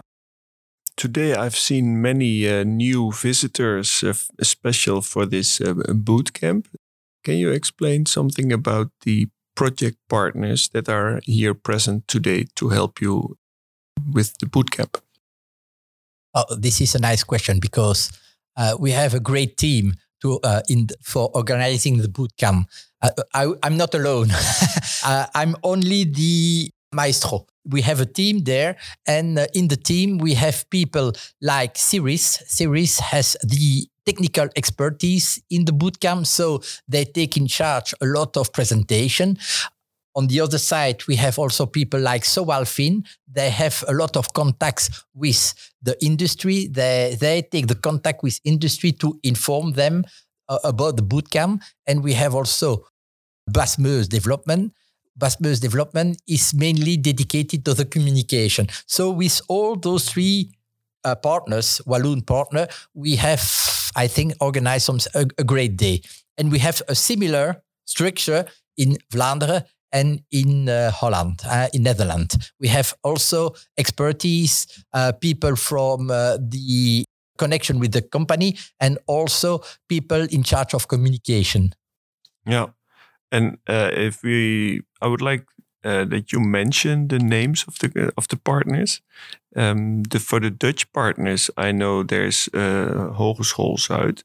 Today, 0.97 1.35
I've 1.35 1.55
seen 1.55 2.01
many 2.01 2.49
uh, 2.49 2.63
new 2.63 3.11
visitors, 3.11 4.03
uh, 4.03 4.13
special 4.41 5.03
for 5.03 5.27
this 5.27 5.61
uh, 5.61 5.75
boot 5.93 6.33
camp. 6.33 6.67
Can 7.23 7.35
you 7.35 7.51
explain 7.51 8.07
something 8.07 8.51
about 8.51 8.89
the 9.01 9.27
project 9.55 9.97
partners 10.09 10.69
that 10.69 10.89
are 10.89 11.21
here 11.23 11.53
present 11.53 12.07
today 12.07 12.47
to 12.55 12.69
help 12.69 12.99
you 12.99 13.37
with 14.11 14.39
the 14.39 14.47
bootcamp? 14.47 14.99
Oh, 16.33 16.45
this 16.55 16.81
is 16.81 16.95
a 16.95 16.99
nice 16.99 17.23
question 17.23 17.59
because 17.59 18.11
uh, 18.55 18.75
we 18.79 18.89
have 18.89 19.13
a 19.13 19.19
great 19.19 19.55
team 19.55 19.93
to 20.21 20.39
uh, 20.43 20.61
in 20.67 20.87
for 21.03 21.29
organizing 21.35 21.97
the 21.97 22.07
bootcamp. 22.07 22.65
Uh, 23.03 23.11
I, 23.35 23.53
am 23.61 23.77
not 23.77 23.93
alone. 23.93 24.29
I'm 25.05 25.55
only 25.61 26.05
the 26.05 26.71
maestro. 26.99 27.45
We 27.75 27.81
have 27.89 27.99
a 28.01 28.09
team 28.19 28.35
there, 28.43 28.75
and 29.05 29.37
uh, 29.37 29.45
in 29.53 29.67
the 29.67 29.81
team 29.91 30.17
we 30.25 30.33
have 30.35 30.57
people 30.69 31.07
like 31.41 31.73
Sirris. 31.87 32.25
Sirris 32.55 32.99
has 32.99 33.37
the 33.43 33.87
technical 34.05 34.47
expertise 34.55 35.41
in 35.49 35.65
the 35.65 35.73
bootcamp, 35.81 36.25
so 36.25 36.61
they 36.87 37.05
take 37.05 37.33
in 37.37 37.47
charge 37.47 37.93
a 38.01 38.05
lot 38.05 38.37
of 38.37 38.51
presentation. 38.51 39.37
On 40.15 40.27
the 40.27 40.41
other 40.41 40.57
side, 40.57 41.05
we 41.07 41.15
have 41.17 41.37
also 41.37 41.65
people 41.67 41.99
like 41.99 42.23
Sowalfin. 42.25 43.03
They 43.27 43.51
have 43.51 43.83
a 43.87 43.93
lot 43.93 44.17
of 44.17 44.25
contacts 44.33 44.89
with 45.13 45.53
the 45.87 45.95
industry. 46.01 46.67
They, 46.67 47.15
they 47.19 47.43
take 47.43 47.67
the 47.67 47.79
contact 47.87 48.23
with 48.23 48.39
industry 48.43 48.91
to 48.93 49.19
inform 49.21 49.73
them 49.73 50.05
uh, 50.49 50.57
about 50.63 50.95
the 50.95 51.03
bootcamp. 51.03 51.61
And 51.85 52.03
we 52.03 52.13
have 52.13 52.33
also 52.33 52.87
Basse-Meuse 53.45 54.07
development. 54.07 54.73
Basse-Meuse 55.17 55.59
development 55.59 56.21
is 56.27 56.53
mainly 56.53 56.97
dedicated 56.97 57.65
to 57.65 57.73
the 57.73 57.85
communication. 57.85 58.67
So 58.85 59.11
with 59.11 59.41
all 59.47 59.75
those 59.75 60.09
three 60.09 60.51
uh, 61.03 61.15
partners, 61.15 61.81
Walloon 61.85 62.21
partner, 62.21 62.67
we 62.93 63.15
have, 63.15 63.41
I 63.95 64.07
think, 64.07 64.33
organized 64.39 64.85
some, 64.85 64.99
a, 65.13 65.25
a 65.37 65.43
great 65.43 65.77
day. 65.77 66.01
And 66.37 66.51
we 66.51 66.59
have 66.59 66.81
a 66.87 66.95
similar 66.95 67.63
structure 67.85 68.45
in 68.77 68.97
Vlaanderen 69.11 69.63
and 69.91 70.21
in 70.31 70.69
uh, 70.69 70.91
Holland, 70.91 71.41
uh, 71.45 71.67
in 71.73 71.83
Netherlands. 71.83 72.53
We 72.59 72.67
have 72.67 72.93
also 73.03 73.55
expertise, 73.77 74.67
uh, 74.93 75.13
people 75.13 75.55
from 75.55 76.11
uh, 76.11 76.37
the 76.39 77.05
connection 77.37 77.79
with 77.79 77.91
the 77.91 78.01
company, 78.01 78.57
and 78.79 78.97
also 79.07 79.61
people 79.87 80.27
in 80.29 80.43
charge 80.43 80.73
of 80.73 80.87
communication. 80.87 81.73
Yeah, 82.45 82.67
and 83.31 83.57
uh, 83.67 83.91
if 83.93 84.23
we, 84.23 84.81
I 85.01 85.07
would 85.07 85.21
like 85.21 85.45
uh, 85.83 86.05
that 86.05 86.31
you 86.31 86.39
mention 86.39 87.07
the 87.07 87.19
names 87.19 87.65
of 87.67 87.77
the 87.79 88.11
of 88.17 88.27
the 88.27 88.37
partners. 88.37 89.01
Um, 89.55 90.03
the, 90.03 90.19
for 90.19 90.39
the 90.39 90.51
Dutch 90.51 90.91
partners, 90.91 91.49
I 91.57 91.71
know 91.71 92.03
there's 92.03 92.49
uh, 92.53 93.13
Hogeschool 93.17 93.77
Zuyd. 93.77 94.23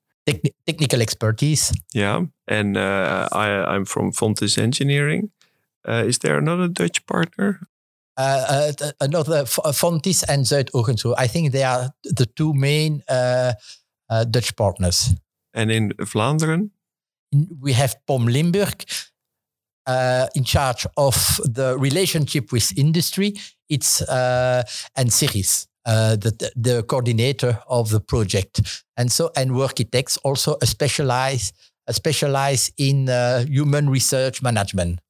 technical 0.67 1.00
expertise. 1.00 1.73
Yeah, 1.95 2.26
and 2.47 2.76
I, 2.76 3.64
I'm 3.75 3.85
from 3.85 4.12
Fontys 4.12 4.59
Engineering. 4.59 5.31
Uh, 5.88 6.05
is 6.07 6.19
there 6.19 6.38
another 6.38 6.69
Dutch 6.69 7.05
partner? 7.07 7.61
Uh, 8.17 8.73
uh, 8.81 8.93
another 9.00 9.45
Fontys 9.45 10.25
and 10.29 10.45
Zuyd 10.45 10.71
Hogeschool. 10.71 11.14
I 11.19 11.26
think 11.26 11.52
they 11.52 11.64
are 11.64 11.91
the 12.05 12.26
two 12.26 12.55
main 12.55 13.02
Dutch 14.31 14.55
partners. 14.57 15.14
And 15.55 15.71
in 15.71 15.93
Vlaanderen? 15.99 16.71
We 17.61 17.73
have 17.73 17.97
POM 18.07 18.26
Limburg, 18.26 18.85
uh, 19.87 20.27
in 20.35 20.45
charge 20.45 20.87
of 20.97 21.41
the 21.45 21.77
relationship 21.79 22.53
with 22.53 22.77
industry. 22.79 23.35
It's 23.69 24.03
uh, 24.03 24.62
and 24.97 25.11
Sirris, 25.11 25.67
uh, 25.87 26.17
the 26.17 26.53
the 26.57 26.83
coordinator 26.83 27.59
of 27.67 27.91
the 27.91 28.01
project, 28.01 28.85
and 28.97 29.11
so 29.11 29.31
and 29.37 29.51
Workitex 29.53 30.19
also 30.25 30.57
a 30.62 30.67
specialize 30.67 31.53
a 31.87 31.93
specialize 31.93 32.73
in 32.77 33.09
human 33.49 33.91
research 33.91 34.43
management. 34.43 35.01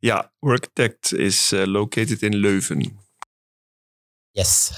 Yeah, 0.00 0.22
Workitect 0.44 1.12
is 1.12 1.52
uh, 1.52 1.66
located 1.66 2.22
in 2.22 2.34
Leuven. 2.34 2.92
Yes. 4.34 4.72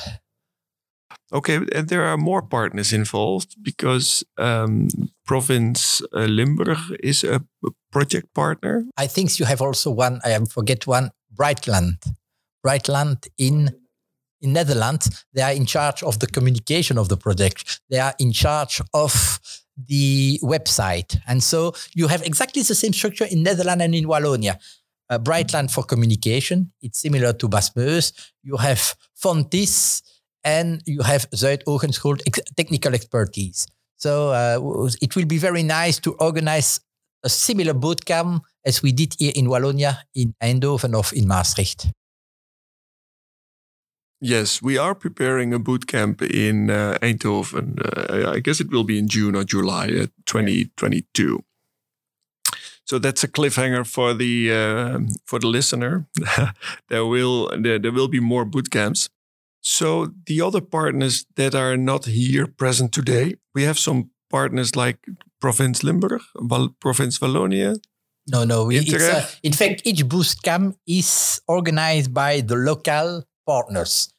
Okay, 1.32 1.60
and 1.72 1.88
there 1.88 2.04
are 2.04 2.16
more 2.16 2.42
partners 2.42 2.92
involved 2.92 3.54
because 3.62 4.24
um, 4.36 4.88
Province 5.24 6.02
uh, 6.12 6.24
Limburg 6.24 6.78
is 7.02 7.22
a 7.22 7.40
project 7.92 8.34
partner. 8.34 8.84
I 8.96 9.06
think 9.06 9.38
you 9.38 9.46
have 9.46 9.62
also 9.62 9.90
one. 9.90 10.20
I 10.24 10.36
forget 10.46 10.86
one. 10.86 11.10
Brightland, 11.32 12.04
Brightland 12.66 13.28
in 13.38 13.70
in 14.40 14.52
Netherlands. 14.52 15.24
They 15.32 15.42
are 15.42 15.52
in 15.52 15.66
charge 15.66 16.02
of 16.02 16.18
the 16.18 16.26
communication 16.26 16.98
of 16.98 17.08
the 17.08 17.16
project. 17.16 17.80
They 17.90 18.00
are 18.00 18.14
in 18.18 18.32
charge 18.32 18.82
of 18.92 19.40
the 19.76 20.40
website, 20.42 21.20
and 21.28 21.42
so 21.42 21.74
you 21.94 22.08
have 22.08 22.22
exactly 22.22 22.62
the 22.62 22.74
same 22.74 22.92
structure 22.92 23.28
in 23.30 23.42
Netherlands 23.44 23.84
and 23.84 23.94
in 23.94 24.06
Wallonia 24.06 24.58
uh, 25.10 25.18
Brightland 25.18 25.70
for 25.70 25.84
communication. 25.84 26.72
It's 26.80 27.00
similar 27.00 27.32
to 27.34 27.48
Basse-Meuse. 27.48 28.12
You 28.42 28.56
have 28.56 28.94
Fontys 29.22 30.02
and 30.44 30.82
you 30.86 31.02
have 31.02 31.28
Hogeschool 31.30 32.20
ex 32.26 32.40
technical 32.56 32.94
expertise. 32.94 33.66
So 33.96 34.30
uh, 34.30 34.88
it 35.02 35.14
will 35.14 35.26
be 35.26 35.38
very 35.38 35.62
nice 35.62 35.98
to 36.00 36.14
organize 36.14 36.80
a 37.22 37.28
similar 37.28 37.74
bootcamp 37.74 38.40
as 38.64 38.82
we 38.82 38.92
did 38.92 39.14
here 39.18 39.32
in 39.34 39.46
Wallonia, 39.46 39.98
in 40.14 40.34
Eindhoven, 40.42 40.94
or 40.94 41.04
in 41.14 41.28
Maastricht. 41.28 41.92
Yes, 44.22 44.60
we 44.60 44.76
are 44.76 44.94
preparing 44.94 45.54
a 45.54 45.58
bootcamp 45.58 46.20
in 46.22 46.70
uh, 46.70 46.98
Eindhoven. 47.00 47.80
Uh, 47.80 48.30
I 48.30 48.40
guess 48.40 48.60
it 48.60 48.70
will 48.70 48.84
be 48.84 48.98
in 48.98 49.08
June 49.08 49.34
or 49.34 49.44
July 49.44 49.86
uh, 49.86 50.06
2022. 50.26 51.42
So 52.84 52.98
that's 52.98 53.24
a 53.24 53.28
cliffhanger 53.28 53.86
for 53.86 54.12
the 54.14 54.52
uh, 54.52 54.98
for 55.24 55.38
the 55.38 55.46
listener. 55.46 56.06
there 56.88 57.06
will 57.06 57.48
there, 57.56 57.78
there 57.78 57.92
will 57.92 58.08
be 58.08 58.20
more 58.20 58.44
boot 58.44 58.70
camps. 58.70 59.08
So 59.60 60.08
the 60.26 60.40
other 60.40 60.60
partners 60.60 61.26
that 61.36 61.54
are 61.54 61.76
not 61.76 62.06
here 62.06 62.46
present 62.46 62.92
today, 62.92 63.34
we 63.54 63.64
have 63.64 63.78
some 63.78 64.10
partners 64.30 64.74
like 64.74 64.98
Province 65.40 65.84
Limburg, 65.84 66.20
Val 66.36 66.70
Province 66.80 67.18
Wallonia. 67.18 67.76
No, 68.26 68.44
no. 68.44 68.64
We, 68.64 68.78
uh, 68.78 69.26
in 69.42 69.52
fact, 69.52 69.82
each 69.84 70.06
boot 70.08 70.34
camp 70.42 70.76
is 70.86 71.40
organized 71.48 72.14
by 72.14 72.40
the 72.40 72.54
local 72.56 73.24
partners. 73.46 74.12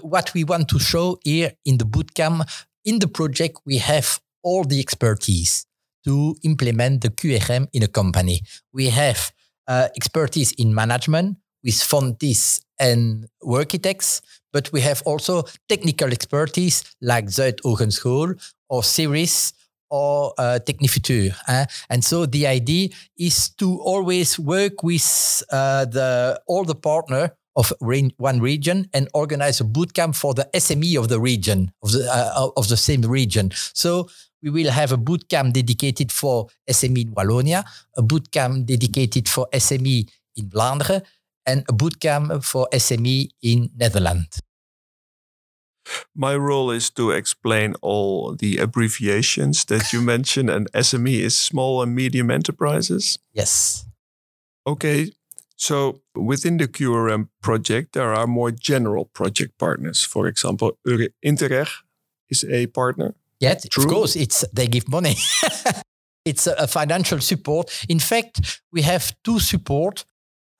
What 0.00 0.32
we 0.34 0.44
want 0.44 0.68
to 0.68 0.78
show 0.78 1.18
here 1.22 1.52
in 1.64 1.78
the 1.78 1.84
boot 1.84 2.14
camp, 2.14 2.48
in 2.84 2.98
the 2.98 3.08
project, 3.08 3.58
we 3.66 3.78
have 3.78 4.20
all 4.42 4.64
the 4.64 4.80
expertise 4.80 5.66
to 6.04 6.34
implement 6.42 7.02
the 7.02 7.10
QRM 7.10 7.68
in 7.72 7.82
a 7.82 7.88
company. 7.88 8.40
We 8.72 8.88
have 8.88 9.32
uh, 9.68 9.88
expertise 9.96 10.52
in 10.52 10.74
management 10.74 11.36
with 11.62 11.74
Fontys 11.74 12.60
and 12.82 13.26
architects, 13.46 14.20
but 14.52 14.70
we 14.72 14.80
have 14.80 15.02
also 15.06 15.44
technical 15.68 16.10
expertise 16.10 16.84
like 17.00 17.26
Zuyd 17.26 17.60
Hogeschool 17.62 18.34
or 18.68 18.82
Sirris 18.82 19.52
or 19.88 20.34
uh, 20.38 20.58
Technifutur. 20.66 21.34
Uh, 21.46 21.66
and 21.88 22.04
so 22.04 22.26
the 22.26 22.46
idea 22.46 22.88
is 23.16 23.50
to 23.50 23.78
always 23.80 24.38
work 24.38 24.82
with 24.82 25.42
uh, 25.52 25.84
the 25.84 26.40
all 26.46 26.64
the 26.64 26.74
partner 26.74 27.30
of 27.54 27.72
one 28.16 28.40
region 28.40 28.88
and 28.94 29.08
organize 29.12 29.60
a 29.60 29.64
bootcamp 29.64 30.16
for 30.16 30.32
the 30.34 30.48
SME 30.54 30.98
of 30.98 31.08
the 31.08 31.20
region 31.20 31.70
of 31.82 31.92
the 31.92 32.08
uh, 32.10 32.48
of 32.56 32.68
the 32.68 32.76
same 32.76 33.02
region. 33.02 33.52
So 33.74 34.08
we 34.42 34.50
will 34.50 34.70
have 34.70 34.92
a 34.92 34.96
bootcamp 34.96 35.52
dedicated 35.52 36.10
for 36.10 36.48
SME 36.68 37.02
in 37.02 37.14
Wallonia, 37.14 37.64
a 37.96 38.02
bootcamp 38.02 38.66
dedicated 38.66 39.28
for 39.28 39.46
SME 39.52 40.08
in 40.36 40.48
Vlaanderen, 40.48 41.02
and 41.46 41.64
a 41.68 41.72
bootcamp 41.72 42.44
for 42.44 42.68
SME 42.72 43.28
in 43.42 43.70
Netherlands. 43.76 44.40
My 46.14 46.36
role 46.36 46.70
is 46.70 46.90
to 46.90 47.10
explain 47.10 47.74
all 47.82 48.34
the 48.34 48.58
abbreviations 48.58 49.64
that 49.64 49.92
you 49.92 50.00
mentioned, 50.00 50.48
and 50.50 50.70
SME 50.72 51.20
is 51.20 51.36
small 51.36 51.82
and 51.82 51.94
medium 51.94 52.30
enterprises. 52.30 53.18
Yes. 53.32 53.86
Okay. 54.66 55.10
So 55.56 56.00
within 56.14 56.56
the 56.56 56.68
QRM 56.68 57.28
project, 57.40 57.92
there 57.92 58.12
are 58.12 58.26
more 58.26 58.50
general 58.50 59.06
project 59.06 59.58
partners. 59.58 60.02
For 60.02 60.26
example, 60.26 60.78
Interreg 61.24 61.68
is 62.28 62.44
a 62.44 62.66
partner. 62.66 63.14
Yes, 63.40 63.68
True. 63.68 63.84
of 63.84 63.90
course, 63.90 64.16
it's 64.16 64.44
they 64.52 64.66
give 64.66 64.88
money. 64.88 65.16
it's 66.24 66.46
a, 66.46 66.54
a, 66.58 66.66
financial 66.66 67.20
support. 67.20 67.84
In 67.88 67.98
fact, 67.98 68.62
we 68.72 68.82
have 68.82 69.14
two 69.24 69.40
support. 69.40 70.04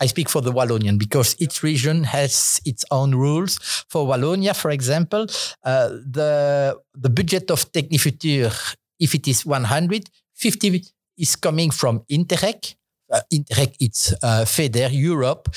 I 0.02 0.06
speak 0.06 0.28
for 0.28 0.42
the 0.42 0.52
Wallonian 0.52 0.98
because 0.98 1.36
each 1.38 1.62
region 1.62 2.02
has 2.02 2.60
its 2.64 2.84
own 2.90 3.14
rules. 3.14 3.58
For 3.88 4.04
Wallonia, 4.04 4.54
for 4.54 4.72
example, 4.72 5.26
uh, 5.62 5.88
the 5.88 6.76
the 6.92 7.08
budget 7.08 7.50
of 7.52 7.70
Technifutur, 7.70 8.50
if 8.98 9.14
it 9.14 9.28
is 9.28 9.46
100, 9.46 10.10
50 10.34 10.82
is 11.18 11.36
coming 11.36 11.70
from 11.70 12.02
Interreg. 12.10 12.74
Uh, 13.12 13.20
Interreg, 13.32 13.76
it's 13.78 14.12
uh, 14.24 14.44
FEDER 14.44 14.88
Europe. 14.90 15.54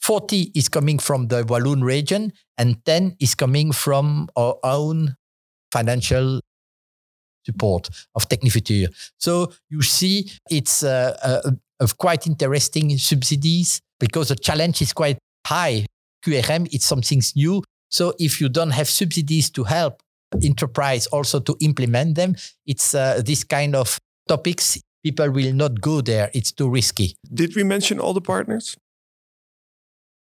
40 0.00 0.52
is 0.54 0.68
coming 0.68 0.98
from 0.98 1.28
the 1.28 1.44
Walloon 1.48 1.82
region, 1.82 2.32
and 2.58 2.84
10 2.84 3.16
is 3.20 3.34
coming 3.34 3.72
from 3.72 4.28
our 4.36 4.56
own 4.62 5.16
financial 5.72 6.40
support 7.46 7.88
of 8.14 8.28
Technifutur. 8.28 8.88
So 9.16 9.50
you 9.70 9.80
see, 9.80 10.30
it's 10.50 10.82
uh, 10.82 11.16
a, 11.22 11.56
a 11.80 11.88
quite 11.98 12.26
interesting 12.26 12.96
subsidies 12.98 13.80
because 14.00 14.28
the 14.28 14.36
challenge 14.36 14.82
is 14.82 14.92
quite 14.92 15.18
high. 15.46 15.86
QRM, 16.24 16.68
it's 16.72 16.84
something 16.84 17.22
new. 17.36 17.62
So 17.90 18.14
if 18.18 18.40
you 18.40 18.48
don't 18.48 18.70
have 18.70 18.88
subsidies 18.88 19.50
to 19.50 19.64
help 19.64 20.02
enterprise 20.42 21.06
also 21.06 21.40
to 21.40 21.56
implement 21.60 22.16
them, 22.16 22.36
it's 22.66 22.94
uh, 22.94 23.22
this 23.24 23.44
kind 23.44 23.74
of 23.74 23.98
topics. 24.26 24.78
People 25.02 25.30
will 25.30 25.52
not 25.54 25.80
go 25.80 26.00
there. 26.00 26.30
It's 26.34 26.52
too 26.52 26.68
risky. 26.68 27.16
Did 27.32 27.54
we 27.54 27.62
mention 27.62 27.98
all 27.98 28.12
the 28.12 28.20
partners? 28.20 28.76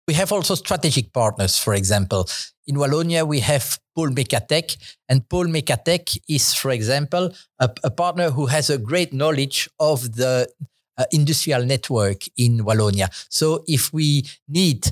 We 0.08 0.14
have 0.14 0.32
also 0.32 0.56
strategic 0.56 1.12
partners, 1.12 1.56
for 1.58 1.74
example. 1.74 2.28
In 2.66 2.76
Wallonia, 2.76 3.26
we 3.26 3.40
have 3.40 3.78
Pôle 3.96 4.12
Mecatech, 4.12 4.76
and 5.08 5.22
Pôle 5.28 5.48
Mecatech 5.48 6.18
is, 6.28 6.54
for 6.54 6.70
example, 6.70 7.32
a, 7.60 7.70
a, 7.84 7.90
partner 7.90 8.30
who 8.30 8.46
has 8.46 8.68
a 8.68 8.78
great 8.78 9.12
knowledge 9.12 9.68
of 9.78 10.16
the 10.16 10.48
uh, 10.98 11.04
industrial 11.12 11.64
network 11.64 12.24
in 12.36 12.58
Wallonia. 12.58 13.08
So 13.28 13.64
if 13.66 13.92
we 13.92 14.24
need 14.48 14.90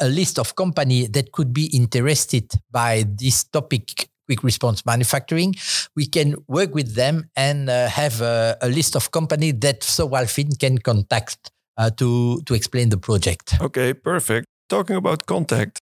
a 0.00 0.08
list 0.08 0.38
of 0.38 0.54
companies 0.54 1.10
that 1.10 1.32
could 1.32 1.52
be 1.52 1.66
interested 1.66 2.52
by 2.70 3.04
this 3.08 3.44
topic 3.44 4.08
quick 4.26 4.42
response 4.42 4.84
manufacturing, 4.84 5.54
we 5.94 6.04
can 6.06 6.34
work 6.48 6.74
with 6.74 6.94
them 6.94 7.30
and 7.36 7.70
uh, 7.70 7.88
have 7.88 8.20
a, 8.20 8.56
a, 8.60 8.68
list 8.68 8.96
of 8.96 9.12
companies 9.12 9.54
that 9.60 9.80
Sowalfin 9.80 10.58
can 10.58 10.78
contact 10.78 11.52
uh, 11.78 11.90
to, 11.90 12.40
to 12.42 12.54
explain 12.54 12.88
the 12.88 12.96
project. 12.96 13.54
Okay, 13.60 13.94
perfect. 13.94 14.46
Talking 14.68 14.96
about 14.96 15.26
contact, 15.26 15.78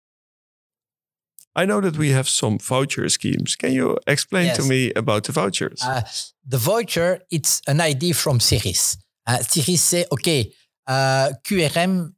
I 1.56 1.64
know 1.64 1.80
that 1.80 1.98
we 1.98 2.10
have 2.10 2.28
some 2.28 2.58
voucher 2.58 3.08
schemes. 3.08 3.56
Can 3.56 3.72
you 3.72 3.98
explain 4.06 4.46
yes. 4.46 4.56
to 4.58 4.62
me 4.62 4.92
about 4.94 5.24
the 5.24 5.32
vouchers? 5.32 5.82
Uh, 5.82 6.02
the 6.46 6.58
voucher, 6.58 7.20
it's 7.32 7.60
an 7.66 7.80
idea 7.80 8.14
from 8.14 8.38
Sirris. 8.38 8.96
Uh, 9.28 9.36
Sirris 9.44 9.78
say, 9.78 10.06
okay, 10.10 10.50
uh, 10.86 11.30
QRM 11.44 12.14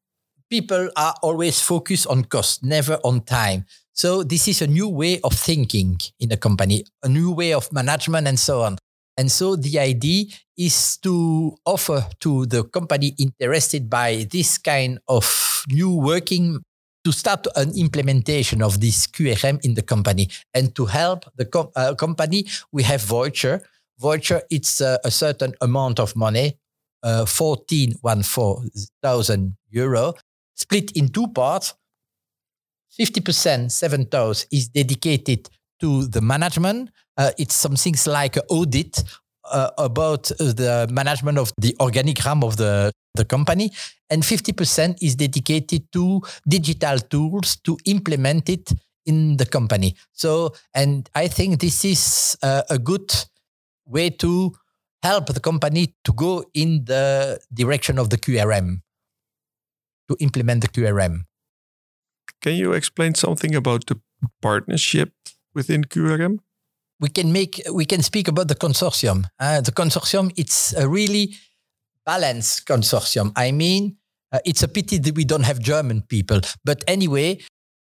people 0.49 0.91
are 0.97 1.15
always 1.23 1.61
focused 1.61 2.07
on 2.07 2.25
cost, 2.25 2.63
never 2.63 2.99
on 3.03 3.23
time. 3.23 3.67
So 3.93 4.23
this 4.23 4.47
is 4.47 4.63
a 4.63 4.67
new 4.67 4.89
way 4.89 5.21
of 5.23 5.33
thinking 5.33 5.99
in 6.21 6.31
a 6.31 6.37
company, 6.37 6.85
a 7.03 7.09
new 7.09 7.33
way 7.33 7.53
of 7.53 7.73
management 7.73 8.29
and 8.29 8.39
so 8.39 8.63
on. 8.63 8.79
And 9.17 9.31
so 9.31 9.57
the 9.57 9.79
idea 9.79 10.27
is 10.57 10.97
to 10.99 11.57
offer 11.67 12.07
to 12.21 12.47
the 12.47 12.65
company 12.65 13.15
interested 13.19 13.91
by 13.91 14.27
this 14.31 14.57
kind 14.57 15.01
of 15.09 15.27
new 15.69 15.95
working 15.95 16.63
to 17.05 17.13
start 17.13 17.47
an 17.57 17.73
implementation 17.77 18.63
of 18.63 18.81
this 18.81 19.07
QRM 19.07 19.65
in 19.65 19.75
the 19.75 19.83
company 19.83 20.29
and 20.55 20.75
to 20.77 20.87
help 20.87 21.25
the 21.37 21.45
com- 21.45 21.71
uh, 21.75 21.95
company. 21.95 22.47
We 22.73 22.85
have 22.85 23.03
voucher. 23.03 23.63
Voucher, 23.99 24.43
it's 24.49 24.81
a 24.81 25.11
certain 25.11 25.53
amount 25.61 26.01
of 26.01 26.17
money, 26.17 26.57
uh, 27.03 27.25
14,000 27.25 29.57
euro, 29.71 30.15
split 30.55 30.91
in 30.93 31.09
two 31.09 31.27
parts. 31.29 31.75
50%, 32.99 33.71
7,000 33.71 34.49
is 34.53 34.69
dedicated 34.69 35.49
to 35.81 36.07
the 36.07 36.21
management. 36.21 36.91
Uh, 37.17 37.31
it's 37.39 37.55
some 37.55 37.77
things 37.77 38.07
like 38.07 38.37
audit 38.49 39.03
uh, 39.51 39.71
about 39.79 40.25
the 40.39 40.87
management 40.91 41.39
of 41.39 41.53
the 41.59 41.75
organigram 41.81 42.45
of 42.45 42.57
the, 42.57 42.93
the 43.15 43.25
company. 43.25 43.71
And 44.11 44.23
50% 44.23 45.03
is 45.03 45.17
dedicated 45.17 45.91
to 45.93 46.21
digital 46.49 46.99
tools 46.99 47.57
to 47.65 47.79
implement 47.87 48.49
it 48.49 48.73
in 49.07 49.37
the 49.37 49.47
company. 49.47 49.97
So, 50.13 50.53
and 50.75 51.09
I 51.15 51.29
think 51.29 51.61
this 51.61 51.85
is 51.85 52.37
uh, 52.43 52.63
a 52.69 52.79
good 52.79 53.13
way 53.87 54.11
to 54.11 54.53
help 55.03 55.27
the 55.27 55.41
company 55.41 55.95
to 56.05 56.13
go 56.13 56.45
in 56.55 56.85
the 56.85 57.41
direction 57.53 57.99
of 57.99 58.11
the 58.11 58.19
QRM, 58.19 58.83
to 60.09 60.17
implement 60.21 60.63
the 60.63 60.69
QRM. 60.69 61.25
Can 62.43 62.55
you 62.55 62.73
explain 62.73 63.15
something 63.15 63.55
about 63.55 63.87
the 63.87 64.01
partnership 64.41 65.13
within 65.55 65.85
QRM? 65.85 66.39
We 67.01 67.09
can 67.09 67.33
make 67.33 67.63
we 67.73 67.87
can 67.87 68.03
speak 68.03 68.29
about 68.29 68.49
the 68.49 68.55
consortium. 68.55 69.25
Uh, 69.39 69.61
the 69.61 69.73
consortium 69.73 70.33
it's 70.37 70.75
a 70.75 70.87
really 70.87 71.35
balanced 72.05 72.67
consortium. 72.67 73.33
I 73.37 73.53
mean, 73.53 73.97
uh, 74.33 74.39
it's 74.45 74.63
a 74.63 74.69
pity 74.69 74.99
that 74.99 75.15
we 75.15 75.25
don't 75.25 75.45
have 75.45 75.61
German 75.61 76.03
people, 76.03 76.41
but 76.65 76.85
anyway, 76.87 77.39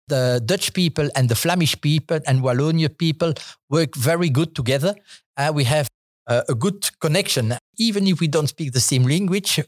the 0.08 0.42
Dutch 0.44 0.72
people 0.72 1.08
and 1.14 1.28
the 1.28 1.34
Flemish 1.34 1.80
people 1.80 2.18
and 2.26 2.42
Wallonia 2.42 2.88
people 2.96 3.32
work 3.70 3.94
very 3.94 4.28
good 4.28 4.54
together. 4.54 4.94
Uh, 5.36 5.52
we 5.54 5.64
have 5.64 5.88
uh, 6.26 6.42
a 6.48 6.54
good 6.54 6.90
connection, 7.00 7.54
even 7.78 8.06
if 8.06 8.20
we 8.20 8.28
don't 8.28 8.48
speak 8.48 8.72
the 8.72 8.80
same 8.80 9.04
language. 9.04 9.60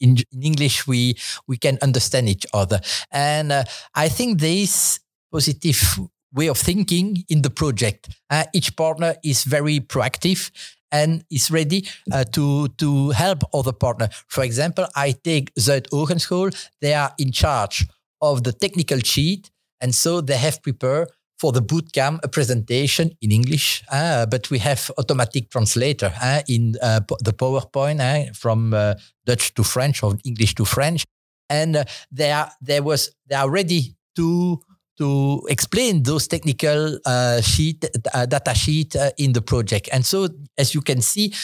In, 0.00 0.16
in 0.32 0.42
English, 0.42 0.86
we 0.86 1.14
we 1.46 1.58
can 1.58 1.78
understand 1.82 2.28
each 2.28 2.46
other, 2.54 2.80
and 3.10 3.52
uh, 3.52 3.64
I 3.94 4.08
think 4.08 4.40
this 4.40 4.98
positive 5.30 5.98
way 6.32 6.48
of 6.48 6.58
thinking 6.58 7.24
in 7.28 7.42
the 7.42 7.50
project. 7.50 8.08
Uh, 8.30 8.44
each 8.54 8.76
partner 8.76 9.14
is 9.22 9.44
very 9.44 9.80
proactive 9.80 10.50
and 10.90 11.24
is 11.30 11.50
ready 11.50 11.86
uh, 12.12 12.24
to 12.32 12.68
to 12.78 13.10
help 13.10 13.42
other 13.52 13.72
partner. 13.72 14.08
For 14.28 14.44
example, 14.44 14.86
I 14.96 15.12
take 15.12 15.52
Zuyd 15.54 15.88
Hogeschool. 15.90 16.54
They 16.80 16.94
are 16.94 17.12
in 17.18 17.32
charge 17.32 17.86
of 18.20 18.42
the 18.42 18.52
technical 18.52 18.98
sheet, 18.98 19.50
and 19.80 19.94
so 19.94 20.20
they 20.20 20.36
have 20.36 20.62
prepared 20.62 21.08
for 21.38 21.52
the 21.52 21.60
bootcamp 21.60 22.20
a 22.22 22.28
presentation 22.28 23.10
in 23.20 23.32
English, 23.32 23.82
uh, 23.90 24.26
but 24.26 24.50
we 24.50 24.58
have 24.58 24.90
automatic 24.98 25.50
translator 25.50 26.12
uh, 26.22 26.42
in 26.48 26.76
uh, 26.82 27.00
the 27.20 27.32
PowerPoint 27.32 28.00
uh, 28.00 28.32
from 28.32 28.72
uh, 28.72 28.94
Dutch 29.26 29.54
to 29.54 29.64
French 29.64 30.02
or 30.02 30.16
English 30.24 30.54
to 30.54 30.64
French, 30.64 31.04
and 31.48 31.76
uh, 31.76 31.84
they 32.10 32.30
are 32.30 32.50
they 32.60 32.80
was 32.80 33.10
they 33.28 33.36
are 33.36 33.50
ready 33.50 33.94
to 34.16 34.60
to 34.96 35.42
explain 35.48 36.04
those 36.04 36.28
technical 36.28 37.00
uh, 37.04 37.40
sheet 37.40 37.84
data 38.28 38.54
sheet 38.54 38.94
in 39.18 39.32
the 39.32 39.42
project. 39.42 39.88
And 39.92 40.06
so, 40.06 40.28
as 40.56 40.72
you 40.72 40.82
can 40.82 41.00
see, 41.00 41.34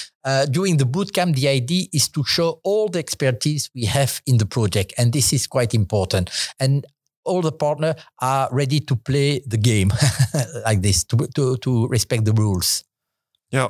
during 0.53 0.77
the 0.77 0.85
bootcamp, 0.85 1.35
the 1.35 1.49
idea 1.49 1.87
is 1.93 2.09
to 2.11 2.23
show 2.23 2.61
all 2.63 2.89
the 2.89 3.01
expertise 3.01 3.69
we 3.75 3.87
have 3.87 4.23
in 4.25 4.37
the 4.39 4.47
project, 4.47 4.95
and 4.97 5.13
this 5.13 5.33
is 5.33 5.49
quite 5.49 5.75
important. 5.75 6.31
And 6.61 6.87
all 7.25 7.43
the 7.43 7.53
partners 7.53 7.95
are 8.21 8.49
ready 8.53 8.81
to 8.81 8.97
play 8.97 9.41
the 9.47 9.59
game 9.59 9.93
like 10.65 10.83
this 10.83 11.05
to, 11.05 11.17
to, 11.35 11.57
to 11.59 11.87
respect 11.89 12.25
the 12.25 12.33
rules. 12.33 12.85
Yeah. 13.51 13.69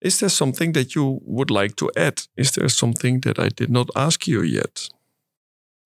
Is 0.00 0.20
there 0.20 0.28
something 0.28 0.72
that 0.72 0.94
you 0.94 1.20
would 1.24 1.50
like 1.50 1.76
to 1.76 1.90
add? 1.96 2.22
Is 2.36 2.52
there 2.52 2.68
something 2.68 3.20
that 3.20 3.38
I 3.38 3.48
did 3.48 3.70
not 3.70 3.88
ask 3.96 4.26
you 4.26 4.42
yet? 4.42 4.88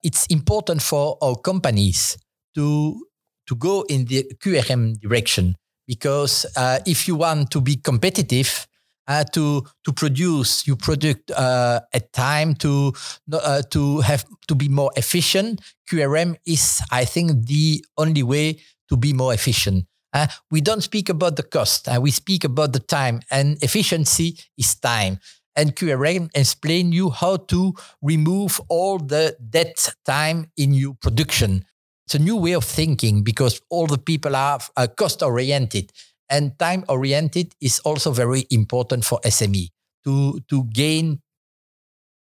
It's 0.02 0.26
important 0.26 0.82
for 0.82 1.18
our 1.22 1.36
companies 1.36 2.18
to, 2.54 3.06
to 3.46 3.54
go 3.54 3.82
in 3.88 4.06
the 4.06 4.24
QRM 4.42 5.00
direction 5.00 5.56
because 5.86 6.46
uh, 6.56 6.80
if 6.84 7.06
you 7.06 7.16
want 7.16 7.50
to 7.52 7.60
be 7.60 7.76
competitive, 7.76 8.66
uh, 9.08 9.24
to 9.32 9.64
to 9.84 9.92
produce 9.92 10.66
your 10.66 10.76
product 10.76 11.30
uh, 11.32 11.80
at 11.92 12.12
time 12.12 12.54
to 12.54 12.92
uh, 13.32 13.62
to 13.70 14.00
have 14.00 14.24
to 14.46 14.54
be 14.54 14.68
more 14.68 14.92
efficient. 14.96 15.60
QRM 15.90 16.36
is, 16.46 16.80
I 16.92 17.04
think, 17.04 17.46
the 17.46 17.84
only 17.96 18.22
way 18.22 18.60
to 18.88 18.96
be 18.96 19.12
more 19.12 19.32
efficient. 19.34 19.86
Uh, 20.12 20.26
we 20.50 20.60
don't 20.60 20.82
speak 20.82 21.08
about 21.08 21.36
the 21.36 21.42
cost. 21.42 21.88
Uh, 21.88 21.98
we 22.00 22.10
speak 22.10 22.44
about 22.44 22.72
the 22.72 22.80
time, 22.80 23.20
and 23.30 23.62
efficiency 23.62 24.38
is 24.56 24.74
time. 24.76 25.18
And 25.56 25.74
QRM 25.74 26.30
explain 26.34 26.92
you 26.92 27.10
how 27.10 27.36
to 27.50 27.74
remove 28.00 28.60
all 28.68 28.98
the 28.98 29.36
dead 29.50 29.74
time 30.06 30.52
in 30.56 30.72
your 30.72 30.94
production. 30.94 31.64
It's 32.06 32.14
a 32.14 32.18
new 32.20 32.36
way 32.36 32.52
of 32.52 32.64
thinking 32.64 33.22
because 33.22 33.60
all 33.68 33.86
the 33.86 33.98
people 33.98 34.36
are 34.36 34.60
cost 34.96 35.22
oriented. 35.22 35.92
And 36.30 36.58
time 36.58 36.84
oriented 36.88 37.54
is 37.60 37.80
also 37.80 38.12
very 38.12 38.44
important 38.50 39.04
for 39.04 39.20
SME 39.24 39.68
to, 40.04 40.40
to 40.48 40.64
gain 40.72 41.20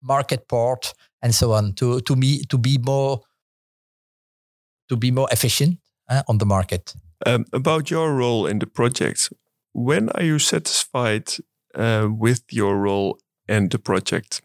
market 0.02 0.48
port 0.48 0.92
and 1.22 1.34
so 1.34 1.52
on 1.52 1.72
to, 1.74 2.00
to, 2.00 2.16
be, 2.16 2.44
to 2.48 2.58
be 2.58 2.78
more 2.78 3.22
to 4.88 4.96
be 4.96 5.10
more 5.10 5.28
efficient 5.32 5.78
uh, 6.08 6.22
on 6.28 6.38
the 6.38 6.46
market. 6.46 6.94
Um, 7.24 7.44
about 7.52 7.90
your 7.90 8.14
role 8.14 8.46
in 8.46 8.58
the 8.58 8.66
project, 8.66 9.32
when 9.72 10.10
are 10.10 10.22
you 10.22 10.38
satisfied 10.38 11.28
uh, 11.74 12.08
with 12.10 12.42
your 12.50 12.76
role 12.76 13.18
and 13.48 13.70
the 13.70 13.78
project? 13.78 14.42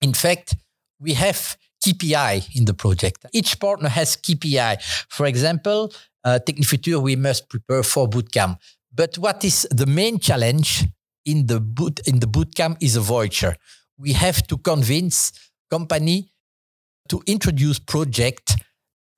In 0.00 0.12
fact, 0.12 0.56
we 1.00 1.14
have 1.14 1.56
KPI 1.84 2.56
in 2.56 2.64
the 2.64 2.74
project. 2.74 3.26
Each 3.32 3.58
partner 3.58 3.88
has 3.88 4.16
KPI. 4.16 4.82
For 5.08 5.26
example, 5.26 5.92
uh, 6.24 6.38
Technifutur, 6.46 7.00
we 7.00 7.16
must 7.16 7.48
prepare 7.48 7.82
for 7.82 8.08
bootcamp. 8.08 8.58
But 8.94 9.16
what 9.18 9.44
is 9.44 9.66
the 9.70 9.86
main 9.86 10.18
challenge 10.18 10.84
in 11.24 11.46
the 11.46 11.60
boot 11.60 12.00
in 12.06 12.20
the 12.20 12.26
bootcamp 12.26 12.76
is 12.80 12.96
a 12.96 13.00
voucher. 13.00 13.56
We 13.98 14.12
have 14.12 14.46
to 14.48 14.56
convince 14.58 15.32
company 15.70 16.32
to 17.08 17.22
introduce 17.26 17.78
project 17.78 18.56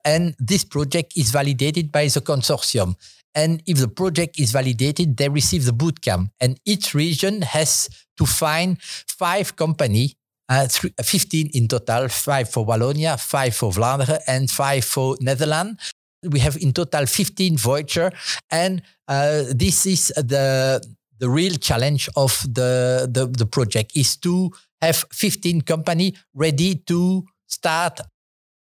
and 0.03 0.35
this 0.37 0.63
project 0.63 1.17
is 1.17 1.31
validated 1.31 1.91
by 1.91 2.07
the 2.07 2.21
consortium. 2.21 2.95
And 3.33 3.61
if 3.65 3.79
the 3.79 3.87
project 3.87 4.39
is 4.39 4.51
validated, 4.51 5.17
they 5.17 5.27
receive 5.27 5.65
the 5.65 5.73
bootcamp. 5.73 6.29
And 6.39 6.59
each 6.65 6.93
region 6.93 7.41
has 7.41 7.89
to 8.17 8.25
find 8.25 8.81
five 8.81 9.55
company, 9.55 10.15
uh, 10.47 10.67
three, 10.67 10.93
uh, 10.97 11.03
15 11.03 11.49
in 11.53 11.67
total, 11.67 12.07
five 12.07 12.49
for 12.49 12.65
Wallonia, 12.65 13.19
five 13.19 13.55
for 13.55 13.71
Vlaanderen, 13.71 14.19
and 14.27 14.49
five 14.49 14.85
for 14.85 15.17
Netherlands. 15.19 15.91
We 16.31 16.39
have 16.39 16.57
in 16.57 16.73
total 16.73 17.05
15 17.05 17.57
Voyager, 17.57 18.11
And 18.51 18.81
uh, 19.07 19.43
this 19.49 19.85
is 19.85 20.13
the, 20.15 20.81
the 21.19 21.29
real 21.29 21.55
challenge 21.55 22.09
of 22.15 22.41
the, 22.41 23.07
the, 23.11 23.27
the 23.27 23.45
project 23.45 23.91
is 23.95 24.17
to 24.17 24.51
have 24.81 25.05
15 25.11 25.61
company 25.61 26.15
ready 26.33 26.75
to 26.87 27.23
start 27.47 27.99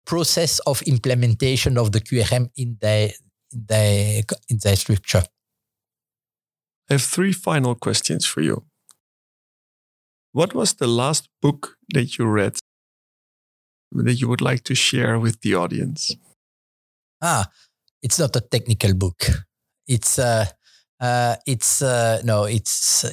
process 0.05 0.59
of 0.59 0.81
implementation 0.83 1.77
of 1.77 1.91
the 1.91 2.01
QRM 2.01 2.49
in 2.57 2.77
their, 2.81 3.11
in 3.51 4.23
in 4.49 4.57
their 4.61 4.75
structure. 4.75 5.23
I 6.89 6.93
have 6.93 7.01
three 7.01 7.31
final 7.31 7.75
questions 7.75 8.25
for 8.25 8.41
you. 8.41 8.65
What 10.33 10.53
was 10.53 10.73
the 10.73 10.87
last 10.87 11.29
book 11.41 11.77
that 11.93 12.17
you 12.17 12.25
read 12.25 12.57
that 13.91 14.19
you 14.19 14.27
would 14.27 14.41
like 14.41 14.63
to 14.63 14.75
share 14.75 15.19
with 15.19 15.41
the 15.41 15.55
audience? 15.55 16.15
Ah, 17.23 17.47
it's 18.01 18.19
not 18.19 18.35
a 18.35 18.41
technical 18.41 18.93
book. 18.93 19.23
It's 19.87 20.19
uh, 20.19 20.45
uh 20.99 21.35
it's 21.47 21.81
uh, 21.81 22.21
no, 22.25 22.43
it's 22.43 23.05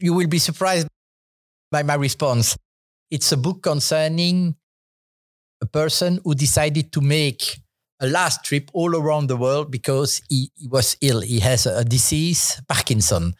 you 0.00 0.14
will 0.14 0.28
be 0.28 0.38
surprised 0.38 0.86
by 1.70 1.82
my 1.82 1.94
response. 1.94 2.56
It's 3.10 3.32
a 3.32 3.36
book 3.36 3.62
concerning 3.62 4.54
a 5.60 5.66
person 5.66 6.20
who 6.24 6.34
decided 6.34 6.92
to 6.92 7.00
make 7.00 7.60
a 8.00 8.06
last 8.06 8.44
trip 8.44 8.70
all 8.72 8.96
around 8.96 9.26
the 9.26 9.36
world 9.36 9.70
because 9.70 10.22
he, 10.28 10.50
he 10.56 10.68
was 10.68 10.96
ill. 11.00 11.20
He 11.20 11.40
has 11.40 11.66
a, 11.66 11.84
disease, 11.84 12.60
Parkinson. 12.68 13.34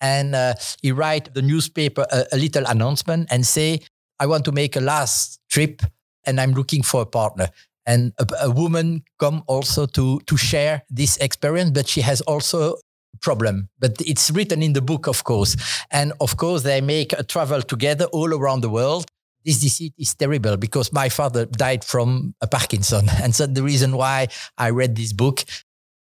And 0.00 0.34
uh, 0.34 0.54
he 0.82 0.92
write 0.92 1.34
the 1.34 1.42
newspaper 1.42 2.06
a, 2.12 2.26
a 2.32 2.36
little 2.36 2.64
announcement 2.66 3.28
and 3.30 3.46
say, 3.46 3.80
I 4.20 4.26
want 4.26 4.44
to 4.44 4.52
make 4.52 4.76
a 4.76 4.80
last 4.80 5.40
trip 5.50 5.82
and 6.24 6.40
I'm 6.40 6.52
looking 6.52 6.82
for 6.82 7.02
a 7.02 7.06
partner. 7.06 7.48
And 7.86 8.12
a, 8.18 8.26
a 8.42 8.50
woman 8.50 9.02
come 9.18 9.42
also 9.46 9.86
to, 9.86 10.20
to 10.26 10.36
share 10.36 10.82
this 10.88 11.16
experience, 11.18 11.70
but 11.70 11.88
she 11.88 12.00
has 12.00 12.20
also 12.22 12.76
problem 13.22 13.68
but 13.78 13.92
it's 14.00 14.28
written 14.32 14.60
in 14.60 14.72
the 14.72 14.82
book 14.82 15.06
of 15.06 15.22
course 15.22 15.56
and 15.92 16.12
of 16.20 16.36
course 16.36 16.64
they 16.64 16.80
make 16.80 17.12
a 17.12 17.22
travel 17.22 17.62
together 17.62 18.06
all 18.06 18.34
around 18.34 18.60
the 18.60 18.68
world 18.68 19.06
this 19.44 19.60
disease 19.60 19.92
is 19.98 20.14
terrible 20.14 20.56
because 20.56 20.92
my 20.92 21.08
father 21.08 21.44
died 21.46 21.84
from 21.84 22.34
a 22.40 22.46
Parkinson. 22.46 23.08
And 23.22 23.34
so 23.34 23.46
the 23.46 23.62
reason 23.62 23.96
why 23.96 24.28
I 24.56 24.70
read 24.70 24.96
this 24.96 25.12
book, 25.12 25.44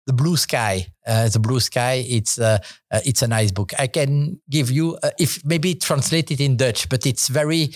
The 0.07 0.12
Blue 0.12 0.37
Sky, 0.37 0.88
uh, 1.07 1.29
The 1.29 1.38
Blue 1.38 1.61
Sky, 1.61 2.05
it's, 2.09 2.38
uh, 2.38 2.59
uh, 2.91 3.01
it's 3.05 3.23
a 3.23 3.29
nice 3.29 3.53
book. 3.53 3.73
I 3.79 3.87
can 3.87 4.41
give 4.51 4.71
you, 4.71 4.99
uh, 5.03 5.11
if 5.19 5.45
maybe 5.45 5.75
translate 5.75 6.31
it 6.31 6.41
in 6.41 6.57
Dutch, 6.57 6.88
but 6.88 7.07
it's 7.07 7.29
very 7.29 7.71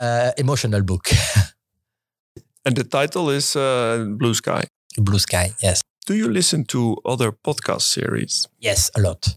uh, 0.00 0.32
emotional 0.36 0.82
book. 0.82 1.08
and 2.66 2.76
the 2.76 2.84
title 2.84 3.30
is 3.30 3.56
uh, 3.56 4.04
Blue 4.18 4.34
Sky. 4.34 4.64
Blue 4.98 5.18
Sky, 5.18 5.52
yes. 5.62 5.82
Do 6.06 6.14
you 6.14 6.28
listen 6.28 6.64
to 6.64 6.96
other 7.04 7.32
podcast 7.32 7.82
series? 7.82 8.48
Yes, 8.58 8.90
a 8.96 9.00
lot. 9.00 9.36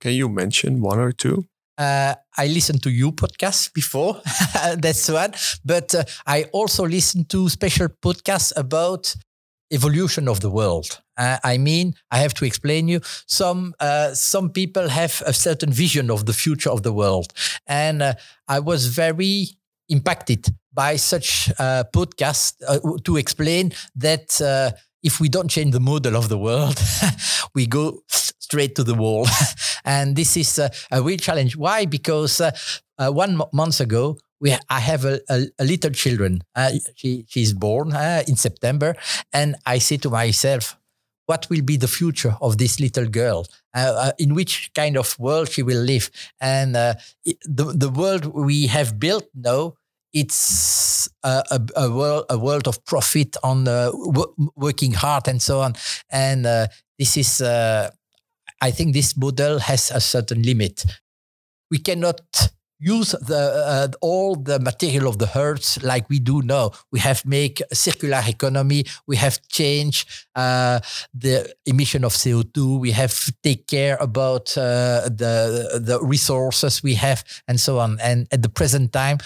Can 0.00 0.12
you 0.12 0.28
mention 0.28 0.80
one 0.80 0.98
or 0.98 1.12
two? 1.12 1.46
Uh, 1.78 2.14
I 2.36 2.46
listened 2.46 2.82
to 2.82 2.90
you 2.90 3.12
podcast 3.12 3.72
before. 3.72 4.20
That's 4.76 5.08
one. 5.08 5.32
But 5.64 5.94
uh, 5.94 6.04
I 6.26 6.44
also 6.52 6.86
listen 6.86 7.24
to 7.26 7.48
special 7.48 7.88
podcasts 8.02 8.52
about 8.56 9.14
evolution 9.72 10.28
of 10.28 10.40
the 10.40 10.50
world. 10.50 11.00
Uh, 11.16 11.38
I 11.42 11.58
mean, 11.58 11.94
I 12.10 12.18
have 12.18 12.34
to 12.34 12.44
explain 12.44 12.88
you. 12.88 13.00
Some 13.26 13.74
uh, 13.80 14.14
some 14.14 14.50
people 14.50 14.88
have 14.88 15.22
a 15.26 15.32
certain 15.32 15.72
vision 15.72 16.10
of 16.10 16.24
the 16.26 16.32
future 16.32 16.70
of 16.70 16.82
the 16.82 16.92
world, 16.92 17.32
and 17.66 18.02
uh, 18.02 18.14
I 18.48 18.60
was 18.60 18.86
very 18.86 19.48
impacted 19.88 20.46
by 20.72 20.96
such 20.96 21.50
uh, 21.58 21.84
podcasts 21.92 22.54
to 23.04 23.16
explain 23.16 23.72
that 23.96 24.40
if 25.02 25.20
we 25.20 25.28
don't 25.28 25.48
change 25.48 25.72
the 25.72 25.80
model 25.80 26.16
of 26.16 26.28
the 26.28 26.38
world, 26.38 26.78
we 27.54 27.66
go 27.66 28.02
straight 28.06 28.74
to 28.76 28.84
the 28.84 28.94
wall. 28.94 29.26
and 29.84 30.16
this 30.16 30.36
is 30.36 30.58
a, 30.58 30.70
a 30.90 31.02
real 31.02 31.16
challenge. 31.16 31.56
Why? 31.56 31.86
Because 31.86 32.40
uh, 32.40 32.50
uh, 32.98 33.10
one 33.10 33.40
month 33.52 33.80
ago, 33.80 34.18
we 34.40 34.56
I 34.68 34.80
have 34.80 35.04
a, 35.04 35.20
a, 35.28 35.46
a 35.58 35.64
little 35.64 35.90
children. 35.90 36.42
Uh, 36.54 36.72
she 36.96 37.24
she's 37.28 37.52
born 37.52 37.92
uh, 37.92 38.22
in 38.26 38.36
September, 38.36 38.96
and 39.32 39.56
I 39.66 39.78
say 39.78 39.98
to 39.98 40.10
myself, 40.10 40.76
what 41.26 41.48
will 41.50 41.62
be 41.62 41.76
the 41.76 41.88
future 41.88 42.36
of 42.40 42.58
this 42.58 42.80
little 42.80 43.06
girl? 43.06 43.46
Uh, 43.76 43.92
uh, 44.04 44.12
in 44.18 44.34
which 44.34 44.72
kind 44.74 44.96
of 44.96 45.16
world 45.18 45.48
she 45.50 45.62
will 45.62 45.82
live? 45.82 46.10
And 46.40 46.76
uh, 46.76 46.94
the 47.44 47.64
the 47.84 47.90
world 47.90 48.26
we 48.26 48.66
have 48.66 48.98
built 48.98 49.28
now 49.34 49.74
it's 50.12 51.08
a, 51.22 51.42
a, 51.50 51.60
a, 51.76 51.90
world 51.90 52.24
a 52.30 52.38
world 52.38 52.66
of 52.66 52.84
profit 52.84 53.36
on 53.42 53.68
uh, 53.68 53.90
working 54.56 54.92
hard 54.92 55.28
and 55.28 55.40
so 55.40 55.60
on 55.60 55.74
and 56.10 56.46
uh, 56.46 56.66
this 56.98 57.16
is 57.16 57.40
uh, 57.40 57.90
I 58.60 58.70
think 58.70 58.92
this 58.92 59.16
model 59.16 59.58
has 59.58 59.90
a 59.90 60.00
certain 60.00 60.42
limit. 60.42 60.84
We 61.70 61.78
cannot 61.78 62.20
use 62.78 63.10
the 63.12 63.52
uh, 63.66 63.88
all 64.00 64.34
the 64.34 64.58
material 64.58 65.06
of 65.06 65.18
the 65.18 65.30
earth 65.36 65.82
like 65.82 66.08
we 66.08 66.18
do 66.18 66.42
now. 66.42 66.72
We 66.90 67.00
have 67.00 67.24
make 67.24 67.62
a 67.70 67.74
circular 67.74 68.20
economy. 68.26 68.84
We 69.06 69.16
have 69.16 69.40
changed 69.48 70.08
uh, 70.34 70.80
the 71.14 71.54
emission 71.66 72.04
of 72.04 72.14
CO 72.14 72.42
two. 72.42 72.78
We 72.78 72.92
have 72.92 73.14
take 73.42 73.66
care 73.66 73.96
about 74.00 74.56
uh, 74.58 75.08
the 75.08 75.80
the 75.82 76.00
resources 76.02 76.82
we 76.82 76.94
have 76.94 77.24
and 77.46 77.60
so 77.60 77.78
on. 77.78 77.98
And 78.00 78.26
at 78.32 78.42
the 78.42 78.48
present 78.48 78.92
time, 78.92 79.18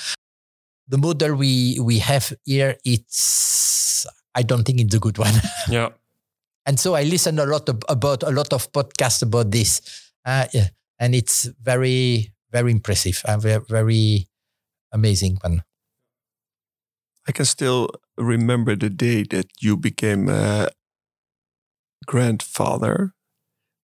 the 0.88 0.98
model 0.98 1.34
we 1.34 1.78
we 1.80 1.98
have 1.98 2.32
here, 2.44 2.76
it's 2.84 4.06
I 4.34 4.42
don't 4.42 4.64
think 4.64 4.80
it's 4.80 4.94
a 4.94 5.00
good 5.00 5.18
one. 5.18 5.34
Yeah. 5.68 5.90
And 6.66 6.80
so 6.80 6.94
I 6.94 7.02
listen 7.02 7.38
a 7.38 7.44
lot 7.44 7.68
of, 7.68 7.82
about 7.90 8.22
a 8.22 8.30
lot 8.30 8.52
of 8.54 8.72
podcasts 8.72 9.22
about 9.22 9.50
this, 9.50 9.82
uh, 10.24 10.46
yeah, 10.54 10.68
and 10.98 11.14
it's 11.14 11.44
very 11.60 12.32
very 12.50 12.70
impressive 12.70 13.20
and 13.26 13.42
very, 13.42 13.60
very 13.68 14.28
amazing 14.92 15.36
one. 15.42 15.62
I 17.26 17.32
can 17.32 17.44
still 17.44 17.88
remember 18.16 18.76
the 18.76 18.90
day 18.90 19.24
that 19.30 19.46
you 19.60 19.76
became 19.76 20.28
a 20.28 20.70
grandfather 22.06 23.12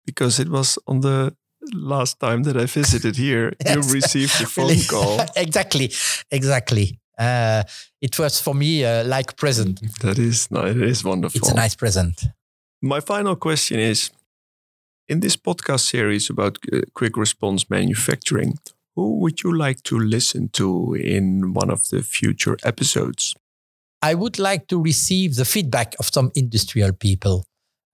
because 0.04 0.38
it 0.38 0.48
was 0.48 0.78
on 0.86 1.00
the 1.00 1.34
last 1.74 2.18
time 2.20 2.42
that 2.44 2.56
I 2.56 2.66
visited 2.66 3.16
here. 3.16 3.52
yes. 3.64 3.76
You 3.86 3.92
received 3.92 4.40
a 4.40 4.46
phone 4.46 4.80
call. 4.88 5.20
exactly, 5.36 5.92
exactly. 6.30 6.98
Uh, 7.18 7.62
it 8.00 8.18
was 8.18 8.40
for 8.40 8.54
me 8.54 8.84
uh, 8.84 9.04
like 9.04 9.36
present. 9.36 9.80
That 10.00 10.18
is, 10.18 10.48
it 10.50 10.82
is 10.82 11.02
wonderful. 11.04 11.38
It's 11.38 11.50
a 11.50 11.54
nice 11.54 11.74
present. 11.74 12.24
My 12.80 13.00
final 13.00 13.34
question 13.34 13.80
is 13.80 14.10
in 15.08 15.20
this 15.20 15.36
podcast 15.36 15.80
series 15.80 16.30
about 16.30 16.58
uh, 16.72 16.82
quick 16.94 17.16
response 17.16 17.68
manufacturing, 17.70 18.58
who 18.94 19.18
would 19.20 19.42
you 19.42 19.56
like 19.56 19.82
to 19.84 19.98
listen 19.98 20.48
to 20.50 20.94
in 20.94 21.54
one 21.54 21.70
of 21.70 21.88
the 21.88 22.02
future 22.02 22.56
episodes? 22.62 23.34
I 24.02 24.14
would 24.14 24.38
like 24.38 24.68
to 24.68 24.80
receive 24.80 25.34
the 25.34 25.44
feedback 25.44 25.94
of 25.98 26.06
some 26.06 26.30
industrial 26.34 26.92
people. 26.92 27.44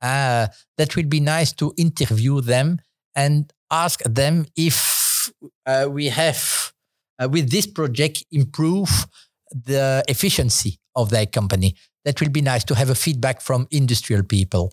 Uh, 0.03 0.49
that 0.77 0.97
would 0.97 1.09
be 1.09 1.21
nice 1.21 1.53
to 1.55 1.73
interview 1.79 2.43
them 2.43 2.79
and 3.15 3.53
ask 3.75 4.03
them 4.05 4.47
if 4.57 5.33
uh, 5.67 5.87
we 5.91 6.07
have, 6.07 6.73
uh, 7.19 7.29
with 7.29 7.51
this 7.51 7.67
project, 7.67 8.25
improve 8.31 9.07
the 9.51 10.03
efficiency 10.09 10.79
of 10.95 11.11
their 11.11 11.27
company 11.27 11.75
that 12.05 12.21
will 12.21 12.31
be 12.31 12.43
nice 12.43 12.65
to 12.65 12.75
have 12.75 12.91
a 12.91 12.95
feedback 12.95 13.41
from 13.41 13.67
industrial 13.71 14.23
people. 14.23 14.73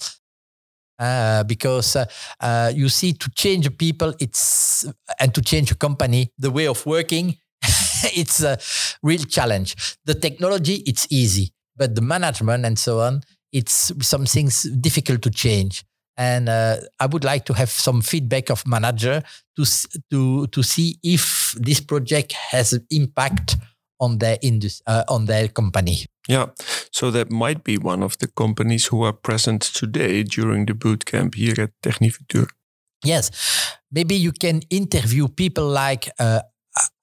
Uh, 1.00 1.44
because 1.44 1.96
uh, 1.96 2.06
uh, 2.42 2.72
you 2.76 2.88
see, 2.88 3.12
to 3.14 3.30
change 3.32 3.66
people, 3.78 4.14
it's 4.20 4.86
and 5.20 5.34
to 5.34 5.42
change 5.42 5.72
a 5.72 5.76
company, 5.76 6.32
the 6.38 6.52
way 6.52 6.68
of 6.68 6.86
working, 6.86 7.36
it's 8.16 8.44
a 8.44 8.56
real 9.02 9.24
challenge. 9.24 9.98
The 10.06 10.14
technology, 10.14 10.84
it's 10.86 11.08
easy, 11.10 11.54
but 11.76 11.96
the 11.96 12.02
management 12.02 12.66
and 12.66 12.78
so 12.78 13.00
on, 13.00 13.22
it's 13.52 13.92
some 14.02 14.26
things 14.26 14.64
difficult 14.64 15.24
to 15.24 15.32
change. 15.32 15.84
And 16.18 16.50
uh, 16.50 16.78
I 17.00 17.06
would 17.06 17.24
like 17.24 17.46
to 17.46 17.54
have 17.54 17.70
some 17.70 18.02
feedback 18.02 18.50
of 18.50 18.68
manager 18.68 19.24
to 19.56 19.66
to 20.10 20.48
to 20.48 20.64
see 20.64 20.98
if 21.04 21.56
this 21.60 21.80
project 21.80 22.34
has 22.34 22.74
an 22.74 22.86
impact 22.90 23.56
on 24.00 24.18
their 24.18 24.38
indus- 24.42 24.82
uh, 24.88 25.04
on 25.08 25.26
their 25.26 25.48
company. 25.48 26.06
Yeah, 26.28 26.48
so 26.92 27.12
that 27.12 27.32
might 27.32 27.64
be 27.64 27.78
one 27.78 28.04
of 28.04 28.18
the 28.18 28.28
companies 28.28 28.88
who 28.88 29.04
are 29.04 29.14
present 29.14 29.62
today 29.62 30.24
during 30.24 30.66
the 30.66 30.74
bootcamp 30.74 31.36
here 31.36 31.60
at 31.60 31.72
Technifutur. 31.82 32.48
Yes, 33.04 33.32
maybe 33.92 34.16
you 34.16 34.32
can 34.32 34.62
interview 34.70 35.28
people 35.28 35.68
like 35.68 36.10
uh, 36.20 36.42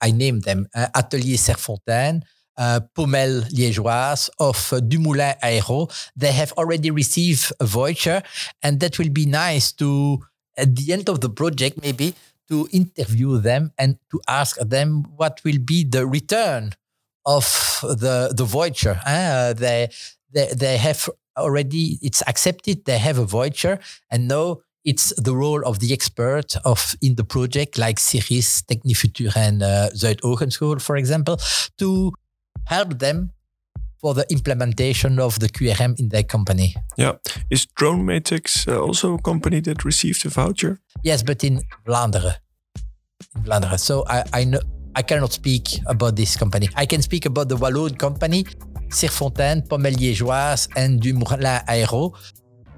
I 0.00 0.12
named 0.12 0.44
them 0.44 0.66
uh, 0.74 0.86
Atelier 0.94 1.36
Serfontaine, 1.36 2.22
uh, 2.58 2.80
Pommel 2.94 3.44
Liégeoise, 3.50 4.30
of 4.38 4.72
uh, 4.72 4.80
Dumoulin 4.80 5.34
Aéro. 5.42 5.88
They 6.16 6.32
have 6.32 6.52
already 6.52 6.90
received 6.90 7.52
a 7.60 7.64
voucher, 7.64 8.22
and 8.62 8.80
that 8.80 8.98
will 8.98 9.10
be 9.10 9.26
nice 9.26 9.72
to 9.72 10.20
at 10.56 10.74
the 10.74 10.92
end 10.92 11.08
of 11.08 11.20
the 11.20 11.30
project 11.30 11.80
maybe 11.80 12.14
to 12.48 12.68
interview 12.72 13.38
them 13.38 13.70
and 13.78 13.96
to 14.10 14.20
ask 14.26 14.58
them 14.58 15.04
what 15.16 15.40
will 15.44 15.58
be 15.58 15.84
the 15.84 16.06
return 16.06 16.72
of 17.24 17.44
the 17.82 18.32
the 18.34 18.44
voucher. 18.44 19.00
Uh, 19.06 19.52
they, 19.52 19.88
they 20.32 20.48
they 20.54 20.76
have 20.76 21.08
already 21.36 21.98
it's 22.02 22.22
accepted. 22.26 22.84
They 22.84 22.98
have 22.98 23.18
a 23.18 23.24
voucher, 23.24 23.78
and 24.10 24.28
now 24.28 24.58
it's 24.84 25.12
the 25.20 25.36
role 25.36 25.62
of 25.64 25.80
the 25.80 25.92
expert 25.92 26.56
of 26.64 26.96
in 27.02 27.16
the 27.16 27.24
project, 27.24 27.76
like 27.78 27.98
Sirris, 27.98 28.64
Technifutur, 28.64 29.36
and 29.36 29.62
uh, 29.62 29.90
Zuyd 29.94 30.80
for 30.80 30.96
example, 30.96 31.38
to 31.76 32.12
help 32.68 32.98
them 32.98 33.32
for 34.00 34.14
the 34.14 34.24
implementation 34.30 35.18
of 35.18 35.38
the 35.40 35.48
QRM 35.48 35.98
in 35.98 36.08
their 36.08 36.22
company. 36.22 36.74
Yeah. 36.96 37.14
Is 37.50 37.66
Drone 37.66 38.04
Matrix 38.04 38.68
uh, 38.68 38.80
also 38.80 39.14
a 39.14 39.22
company 39.22 39.60
that 39.60 39.84
received 39.84 40.24
a 40.26 40.28
voucher? 40.28 40.78
Yes, 41.02 41.22
but 41.22 41.42
in 41.42 41.60
Vlaanderen. 41.86 42.36
In 43.36 43.42
Vlaanderen. 43.42 43.78
So 43.78 44.04
I, 44.06 44.22
I 44.32 44.44
know 44.44 44.60
I 44.94 45.02
cannot 45.02 45.32
speak 45.32 45.80
about 45.86 46.16
this 46.16 46.36
company. 46.36 46.68
I 46.76 46.86
can 46.86 47.02
speak 47.02 47.26
about 47.26 47.48
the 47.48 47.56
Walloon 47.56 47.94
company, 47.96 48.44
Serfontaine, 48.88 49.66
Pommel 49.68 49.94
Liégeoise, 49.94 50.68
and 50.76 51.00
Dumoulin 51.00 51.60
Aéro. 51.68 52.16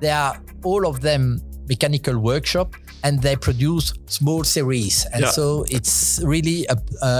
They 0.00 0.10
are 0.10 0.42
all 0.64 0.86
of 0.86 1.00
them 1.00 1.40
mechanical 1.68 2.18
workshop 2.18 2.74
and 3.04 3.22
they 3.22 3.36
produce 3.36 3.94
small 4.06 4.44
series. 4.44 5.06
And 5.12 5.22
yeah. 5.22 5.30
so 5.30 5.64
it's 5.70 6.20
really 6.24 6.66
a, 6.66 6.76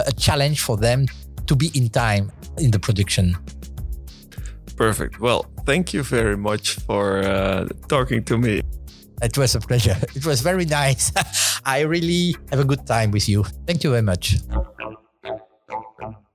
a 0.07 0.13
challenge 0.17 0.61
for 0.63 0.77
them 0.77 1.07
to 1.47 1.57
be 1.57 1.71
in 1.75 1.89
time 1.89 2.31
in 2.59 2.71
the 2.71 2.79
production. 2.79 3.37
Perfect. 4.77 5.21
Well, 5.21 5.45
thank 5.67 5.93
you 5.93 6.03
very 6.03 6.37
much 6.37 6.77
for 6.87 7.19
uh, 7.19 7.69
talking 7.89 8.25
to 8.25 8.39
me. 8.39 8.63
It 9.23 9.37
was 9.37 9.55
a 9.55 9.61
pleasure. 9.61 9.97
It 10.17 10.25
was 10.25 10.41
very 10.41 10.65
nice. 10.65 11.13
I 11.65 11.81
really 11.81 12.35
have 12.51 12.61
a 12.61 12.65
good 12.65 12.87
time 12.87 13.11
with 13.11 13.29
you. 13.29 13.45
Thank 13.67 13.85
you 13.85 13.91
very 13.91 14.03
much. 14.03 14.37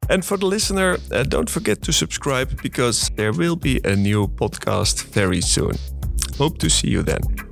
And 0.09 0.23
for 0.23 0.37
the 0.37 0.45
listener, 0.45 0.97
uh, 1.11 1.23
don't 1.23 1.49
forget 1.49 1.81
to 1.81 1.91
subscribe 1.91 2.61
because 2.61 3.09
there 3.15 3.31
will 3.33 3.55
be 3.55 3.81
a 3.83 3.95
new 3.95 4.27
podcast 4.27 5.03
very 5.05 5.41
soon. 5.41 5.77
Hope 6.37 6.59
to 6.59 6.69
see 6.69 6.89
you 6.89 7.01
then. 7.01 7.44